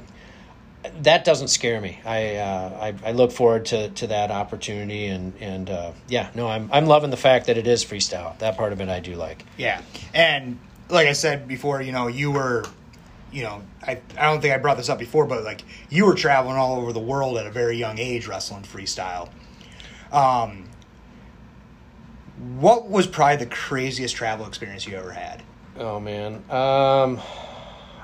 [1.01, 1.99] that doesn't scare me.
[2.06, 6.47] I, uh, I, I look forward to, to that opportunity and and uh, yeah, no,
[6.47, 8.38] I'm I'm loving the fact that it is freestyle.
[8.39, 9.45] That part of it I do like.
[9.58, 9.82] Yeah,
[10.14, 10.58] and
[10.89, 12.66] like I said before, you know, you were,
[13.34, 16.16] you know, I I don't think I brought this up before, but like you were
[16.16, 19.30] traveling all over the world at a very young age wrestling freestyle.
[20.12, 20.70] Um,
[22.60, 25.42] what was probably the craziest travel experience you ever had?
[25.78, 26.44] Oh man.
[26.50, 27.20] Um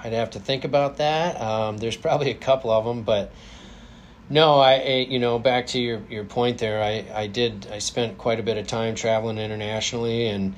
[0.03, 1.39] I'd have to think about that.
[1.41, 3.33] Um, there's probably a couple of them, but
[4.29, 6.81] no, I, I, you know back to your, your point there.
[6.81, 10.55] I, I did I spent quite a bit of time traveling internationally, and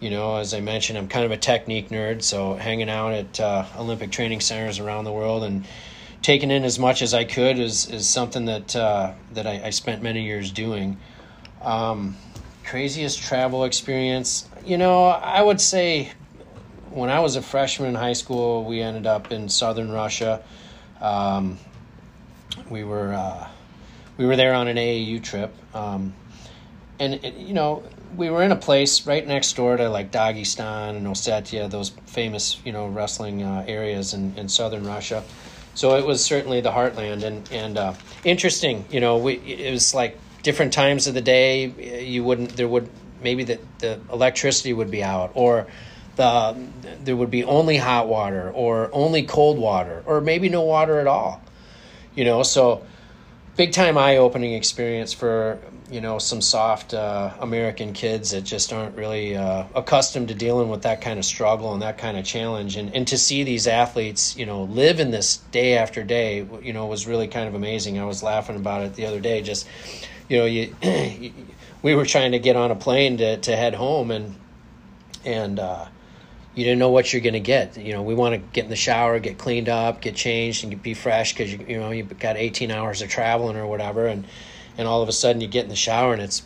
[0.00, 3.40] you know, as I mentioned, I'm kind of a technique nerd, so hanging out at
[3.40, 5.66] uh, Olympic training centers around the world and
[6.22, 9.70] taking in as much as I could is, is something that uh, that I, I,
[9.70, 10.98] spent many years doing.
[11.62, 12.16] Um,
[12.64, 16.12] craziest travel experience, you know, I would say
[16.90, 20.42] when I was a freshman in high school, we ended up in southern Russia.
[21.00, 21.58] Um,
[22.68, 23.48] we were uh,
[24.16, 26.12] we were there on an AAU trip, um,
[27.00, 27.82] and it, you know
[28.16, 32.60] we were in a place right next door to like Dagestan and Ossetia, those famous
[32.64, 35.24] you know wrestling uh, areas in, in southern Russia.
[35.74, 37.94] So it was certainly the heartland, and and uh,
[38.24, 38.84] interesting.
[38.90, 42.04] You know, we it was like different times of the day.
[42.04, 42.88] You wouldn't there would
[43.22, 45.66] maybe the the electricity would be out or
[46.16, 46.56] the
[47.04, 51.06] there would be only hot water or only cold water or maybe no water at
[51.06, 51.42] all
[52.14, 52.84] you know so
[53.56, 55.58] big time eye opening experience for
[55.90, 60.68] you know some soft uh, American kids that just aren't really uh, accustomed to dealing
[60.68, 62.76] with that kind of struggle and that kind of challenge.
[62.76, 66.72] And and to see these athletes you know live in this day after day you
[66.72, 67.98] know was really kind of amazing.
[67.98, 69.42] I was laughing about it the other day.
[69.42, 69.66] Just
[70.28, 70.74] you know you
[71.82, 74.36] we were trying to get on a plane to to head home and
[75.24, 75.86] and uh,
[76.60, 77.78] you didn't know what you're going to get.
[77.78, 80.82] You know, we want to get in the shower, get cleaned up, get changed, and
[80.82, 84.26] be fresh because you you know you've got 18 hours of traveling or whatever, and
[84.76, 86.42] and all of a sudden you get in the shower and it's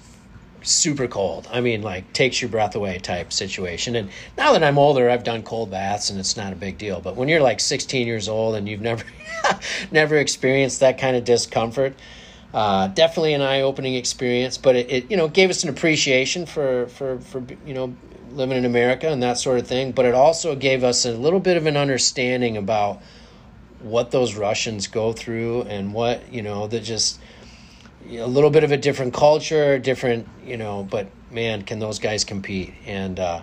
[0.62, 1.49] super cold.
[1.53, 3.97] I mean, like takes your breath away type situation.
[3.97, 4.09] And
[4.39, 7.01] now that I'm older, I've done cold baths and it's not a big deal.
[7.01, 9.05] But when you're like 16 years old and you've never
[9.91, 11.95] never experienced that kind of discomfort.
[12.55, 16.87] Uh, definitely an eye-opening experience, but it, it, you know gave us an appreciation for
[16.87, 17.97] for for you know
[18.35, 21.41] living in America and that sort of thing, but it also gave us a little
[21.41, 23.03] bit of an understanding about
[23.80, 27.20] what those Russians go through and what, you know, that just
[28.09, 32.24] a little bit of a different culture, different, you know, but man, can those guys
[32.24, 32.74] compete?
[32.87, 33.43] And, uh,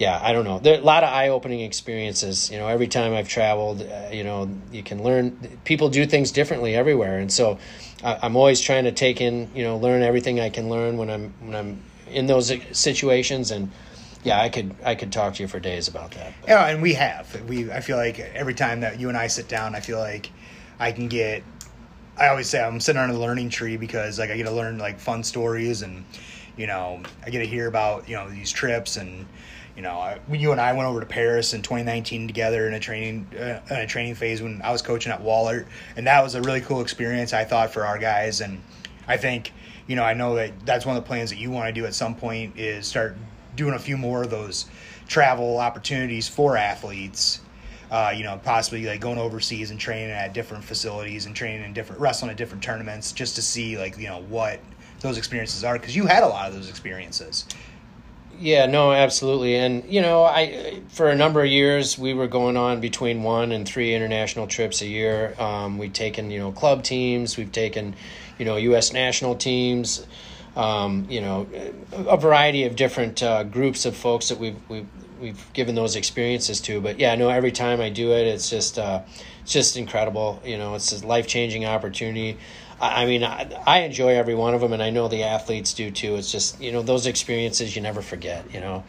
[0.00, 0.58] yeah, I don't know.
[0.58, 2.50] There are a lot of eye-opening experiences.
[2.50, 5.36] You know, every time I've traveled, uh, you know, you can learn.
[5.64, 7.58] People do things differently everywhere, and so
[8.02, 11.10] I, I'm always trying to take in, you know, learn everything I can learn when
[11.10, 13.70] I'm when I'm in those situations, and
[14.22, 16.34] yeah, I could I could talk to you for days about that.
[16.40, 16.50] But.
[16.50, 17.48] Yeah, and we have.
[17.48, 20.30] We I feel like every time that you and I sit down, I feel like
[20.78, 21.42] I can get.
[22.18, 24.78] I always say I'm sitting on a learning tree because like I get to learn
[24.78, 26.04] like fun stories and
[26.56, 29.26] you know I get to hear about you know these trips and
[29.74, 32.80] you know I, you and I went over to Paris in 2019 together in a
[32.80, 35.66] training uh, in a training phase when I was coaching at Wahlert
[35.96, 38.60] and that was a really cool experience I thought for our guys and
[39.08, 39.52] I think
[39.86, 41.86] you know I know that that's one of the plans that you want to do
[41.86, 43.16] at some point is start
[43.56, 44.66] doing a few more of those
[45.08, 47.40] travel opportunities for athletes.
[47.90, 51.72] Uh, you know, possibly like going overseas and training at different facilities and training in
[51.72, 54.60] different wrestling at different tournaments just to see like you know what
[55.00, 57.46] those experiences are because you had a lot of those experiences.
[58.38, 59.56] Yeah, no, absolutely.
[59.56, 63.52] And you know, I for a number of years we were going on between one
[63.52, 65.34] and three international trips a year.
[65.38, 67.94] Um, we've taken you know club teams, we've taken
[68.38, 68.92] you know U.S.
[68.92, 70.06] national teams
[70.56, 71.46] um, you know,
[71.92, 74.86] a variety of different uh, groups of folks that we've, we've
[75.20, 76.80] we've given those experiences to.
[76.80, 79.02] But yeah, no, every time I do it, it's just uh,
[79.42, 80.40] it's just incredible.
[80.44, 82.38] You know, it's a life changing opportunity.
[82.82, 85.90] I, mean, I, I, enjoy every one of them, and I know the athletes do
[85.90, 86.16] too.
[86.16, 88.54] It's just you know those experiences you never forget.
[88.54, 88.84] You know,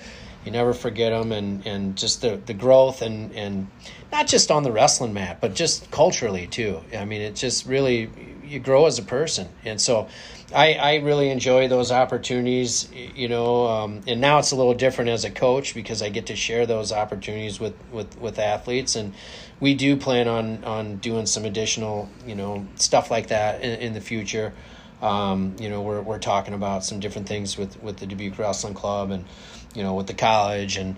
[0.45, 3.67] you never forget them, and and just the the growth and and
[4.11, 6.81] not just on the wrestling mat, but just culturally too.
[6.97, 8.09] I mean, it just really
[8.45, 10.07] you grow as a person, and so
[10.53, 15.09] I, I really enjoy those opportunities, you know, um, and now it's a little different
[15.09, 19.13] as a coach because I get to share those opportunities with, with, with athletes, and
[19.59, 23.93] we do plan on on doing some additional, you know, stuff like that in, in
[23.93, 24.53] the future.
[25.01, 28.73] Um, you know, we're we're talking about some different things with with the Dubuque Wrestling
[28.73, 29.25] Club and
[29.73, 30.95] you know with the college and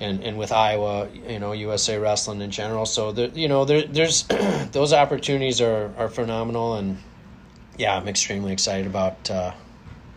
[0.00, 2.86] and, and with Iowa, you know, USA Wrestling in general.
[2.86, 4.24] So there, you know, there, there's
[4.72, 6.98] those opportunities are, are phenomenal, and
[7.78, 9.52] yeah, I'm extremely excited about uh,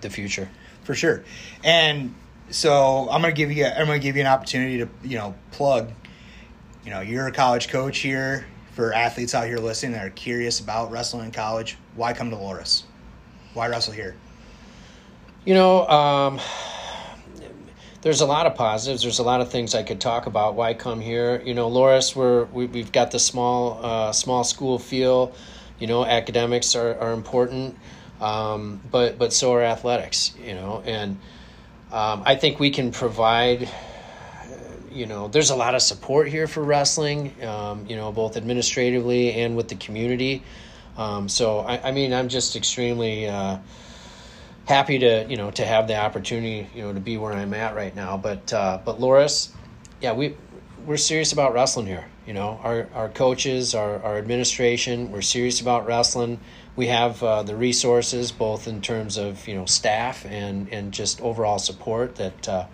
[0.01, 0.49] the future.
[0.83, 1.23] For sure.
[1.63, 2.13] And
[2.49, 5.91] so I'm gonna give you I'm gonna give you an opportunity to you know plug.
[6.83, 10.59] You know, you're a college coach here for athletes out here listening that are curious
[10.59, 11.77] about wrestling in college.
[11.95, 12.83] Why come to Loras?
[13.53, 14.15] Why wrestle here?
[15.45, 16.39] You know, um,
[18.01, 19.03] there's a lot of positives.
[19.03, 20.55] There's a lot of things I could talk about.
[20.55, 21.41] Why come here?
[21.45, 25.33] You know, Loras, we're we, we have got the small uh, small school feel.
[25.79, 27.77] You know, academics are, are important,
[28.21, 30.33] um, but but so are athletics.
[30.41, 31.19] You know, and
[31.91, 33.69] um, I think we can provide.
[34.91, 37.33] You know, there's a lot of support here for wrestling.
[37.43, 40.43] Um, you know, both administratively and with the community.
[40.95, 43.27] Um, so I, I, mean, I'm just extremely.
[43.27, 43.57] Uh,
[44.65, 47.75] happy to you know to have the opportunity you know to be where I'm at
[47.75, 48.17] right now.
[48.17, 49.51] But uh, but Loras,
[50.01, 50.35] yeah, we
[50.85, 52.05] we're serious about wrestling here.
[52.25, 56.39] You know, our our coaches, our our administration, we're serious about wrestling.
[56.75, 61.21] We have uh, the resources, both in terms of you know staff and and just
[61.21, 62.15] overall support.
[62.15, 62.65] That uh,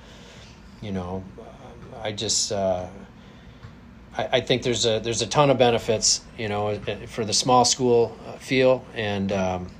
[0.81, 1.23] you know,
[2.01, 2.51] I just.
[2.51, 2.87] Uh,
[4.17, 6.77] I, I think there's a there's a ton of benefits, you know,
[7.07, 9.71] for the small school uh, feel, and um,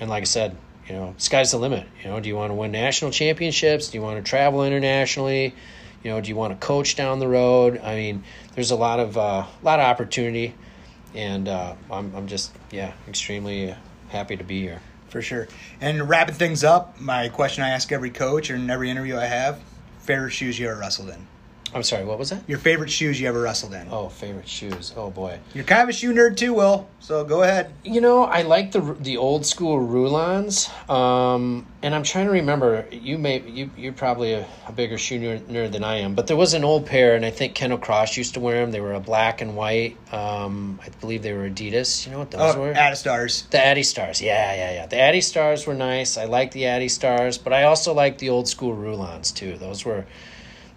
[0.00, 0.56] and like I said,
[0.86, 1.86] you know, sky's the limit.
[2.02, 3.88] You know, do you want to win national championships?
[3.88, 5.54] Do you want to travel internationally?
[6.02, 7.80] You know, do you want to coach down the road?
[7.82, 8.24] I mean,
[8.54, 10.54] there's a lot of uh, lot of opportunity,
[11.14, 13.74] and uh, I'm I'm just yeah extremely
[14.08, 14.80] happy to be here.
[15.08, 15.48] For sure.
[15.80, 19.60] And wrapping things up, my question I ask every coach in every interview I have:
[20.00, 21.26] favorite shoes you ever wrestled in?
[21.72, 22.42] I'm sorry, what was that?
[22.48, 23.86] Your favorite shoes you ever wrestled in?
[23.90, 24.92] Oh, favorite shoes.
[24.96, 25.38] Oh boy.
[25.54, 26.88] You're kind of a shoe nerd too, Wil.
[26.98, 27.72] So go ahead.
[27.84, 32.86] You know, I like the the old school Rulons, um, and I'm trying to remember.
[32.90, 36.26] You may you you're probably a, a bigger shoe nerd, nerd, than I am, but
[36.26, 38.72] there was an old pair, and I think Kendall Cross used to wear them.
[38.72, 39.96] They were a black and white.
[40.12, 42.04] Um, I believe they were Adidas.
[42.04, 42.94] You know what those oh, were?
[42.94, 43.46] Stars.
[43.50, 44.20] The Addy Stars.
[44.20, 44.86] Yeah, yeah, yeah.
[44.86, 46.18] The Addy Stars were nice.
[46.18, 49.56] I like the Addy Stars, but I also like the old school Rulons too.
[49.56, 50.04] Those were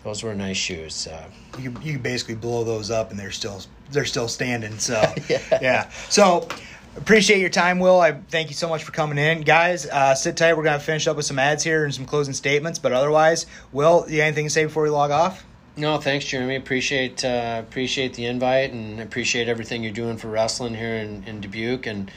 [0.03, 1.07] those were nice shoes.
[1.07, 1.25] Uh,
[1.59, 4.77] you you basically blow those up and they're still they're still standing.
[4.79, 4.93] So
[5.29, 5.59] yeah.
[5.61, 5.89] yeah.
[6.09, 6.47] So
[6.97, 7.99] appreciate your time, Wil.
[7.99, 9.85] I thank you so much for coming in, guys.
[9.85, 10.55] Uh, sit tight.
[10.55, 12.79] We're gonna finish up with some ads here and some closing statements.
[12.79, 15.45] But otherwise, Wil, you got anything to say before we log off?
[15.75, 16.55] No, thanks, Jeremy.
[16.55, 21.41] Appreciate uh, appreciate the invite and appreciate everything you're doing for wrestling here in, in
[21.41, 22.11] Dubuque and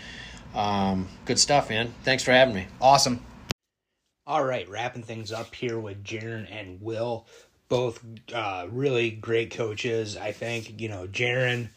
[0.54, 1.94] um, good stuff, man.
[2.02, 2.66] Thanks for having me.
[2.80, 3.24] Awesome.
[4.28, 7.26] All right, wrapping things up here with Jeren and Wil
[7.68, 10.16] both uh, really great coaches.
[10.16, 11.68] I think you know Jeren.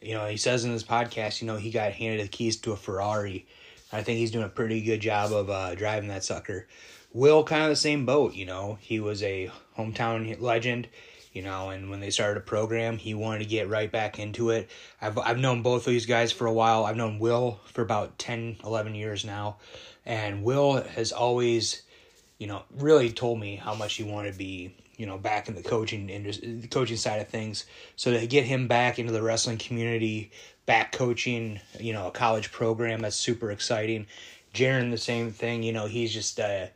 [0.00, 2.72] You know he says in his podcast, you know he got handed the keys to
[2.72, 3.46] a Ferrari.
[3.92, 6.66] I think he's doing a pretty good job of uh, driving that sucker.
[7.12, 8.34] Wil kind of the same boat.
[8.34, 10.88] You know he was a hometown legend.
[11.32, 14.50] You know, and when they started a program, he wanted to get right back into
[14.50, 14.70] it.
[15.02, 16.84] I've I've known both of these guys for a while.
[16.84, 19.56] I've known Wil for about 10, 11 years now,
[20.06, 21.82] and Wil has always,
[22.38, 25.54] you know, really told me how much he wanted to be you know back in
[25.54, 27.66] the coaching industry, the coaching side of things.
[27.96, 30.30] So to get him back into the wrestling community,
[30.66, 34.06] back coaching, you know, a college program that's super exciting.
[34.52, 35.62] Jeren, the same thing.
[35.62, 36.66] You know, he's just uh,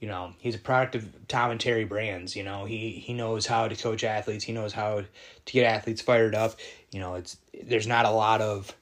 [0.00, 2.36] you know, he's a product of Tom and Terry Brands.
[2.36, 4.44] You know, he he knows how to coach athletes.
[4.44, 5.02] He knows how
[5.44, 6.56] to get athletes fired up.
[6.92, 8.74] You know, it's there's not a lot of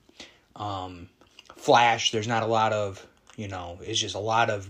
[0.57, 1.09] um,
[1.57, 2.11] flash.
[2.11, 3.79] There's not a lot of you know.
[3.83, 4.69] It's just a lot of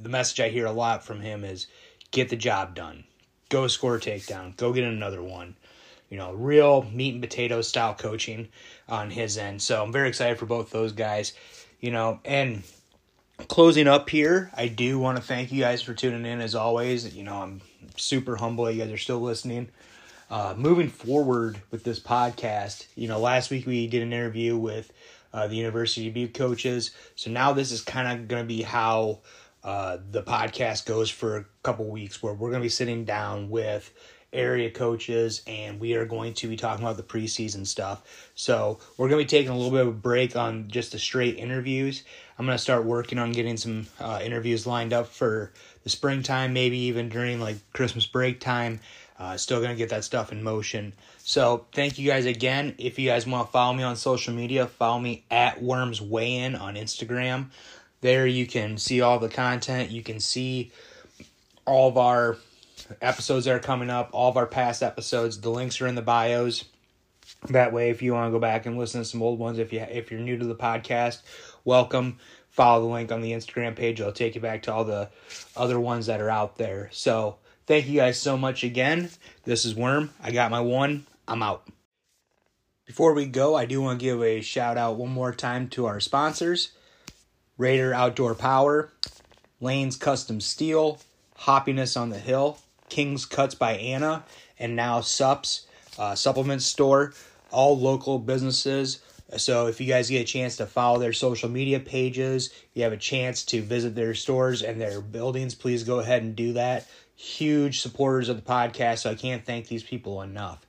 [0.00, 1.66] the message I hear a lot from him is
[2.10, 3.04] get the job done
[3.48, 5.56] go score a takedown, go get another one.
[6.10, 8.48] You know, real meat and potatoes style coaching
[8.88, 9.60] on his end.
[9.60, 11.32] So I'm very excited for both those guys.
[11.80, 12.62] You know, and
[13.48, 17.14] closing up here, I do want to thank you guys for tuning in as always.
[17.14, 17.60] You know, I'm
[17.96, 19.68] super humble you guys are still listening.
[20.30, 24.92] Uh, moving forward with this podcast, you know, last week we did an interview with
[25.32, 26.90] uh, the University of Dubuque coaches.
[27.14, 29.20] So now this is kind of going to be how
[29.66, 33.50] uh, the podcast goes for a couple weeks where we're going to be sitting down
[33.50, 33.92] with
[34.32, 38.30] area coaches and we are going to be talking about the preseason stuff.
[38.36, 41.00] So we're going to be taking a little bit of a break on just the
[41.00, 42.04] straight interviews.
[42.38, 45.52] I'm going to start working on getting some uh, interviews lined up for
[45.82, 48.78] the springtime, maybe even during like Christmas break time.
[49.18, 50.92] Uh, still going to get that stuff in motion.
[51.18, 52.74] So thank you guys again.
[52.78, 56.36] If you guys want to follow me on social media, follow me at Worms Weigh
[56.36, 57.46] In on Instagram.
[58.00, 59.90] There you can see all the content.
[59.90, 60.72] You can see
[61.64, 62.36] all of our
[63.00, 65.40] episodes that are coming up, all of our past episodes.
[65.40, 66.64] The links are in the bios.
[67.48, 69.72] That way, if you want to go back and listen to some old ones, if
[69.72, 71.22] you if you're new to the podcast,
[71.64, 72.18] welcome.
[72.50, 74.00] Follow the link on the Instagram page.
[74.00, 75.10] It'll take you back to all the
[75.56, 76.88] other ones that are out there.
[76.92, 77.36] So
[77.66, 79.10] thank you guys so much again.
[79.44, 80.10] This is Worm.
[80.22, 81.06] I got my one.
[81.28, 81.68] I'm out.
[82.86, 85.86] Before we go, I do want to give a shout out one more time to
[85.86, 86.70] our sponsors.
[87.58, 88.90] Raider Outdoor Power,
[89.60, 90.98] Lane's Custom Steel,
[91.40, 94.24] Hoppiness on the Hill, King's Cuts by Anna,
[94.58, 95.66] and now Sups
[95.98, 97.14] uh, Supplement Store,
[97.50, 99.00] all local businesses.
[99.36, 102.92] So if you guys get a chance to follow their social media pages, you have
[102.92, 106.86] a chance to visit their stores and their buildings, please go ahead and do that.
[107.16, 110.65] Huge supporters of the podcast, so I can't thank these people enough.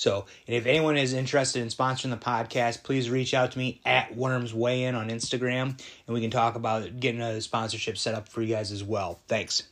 [0.00, 4.16] So, if anyone is interested in sponsoring the podcast, please reach out to me at
[4.16, 8.26] Worms Weigh In on Instagram, and we can talk about getting a sponsorship set up
[8.26, 9.20] for you guys as well.
[9.28, 9.64] Thanks.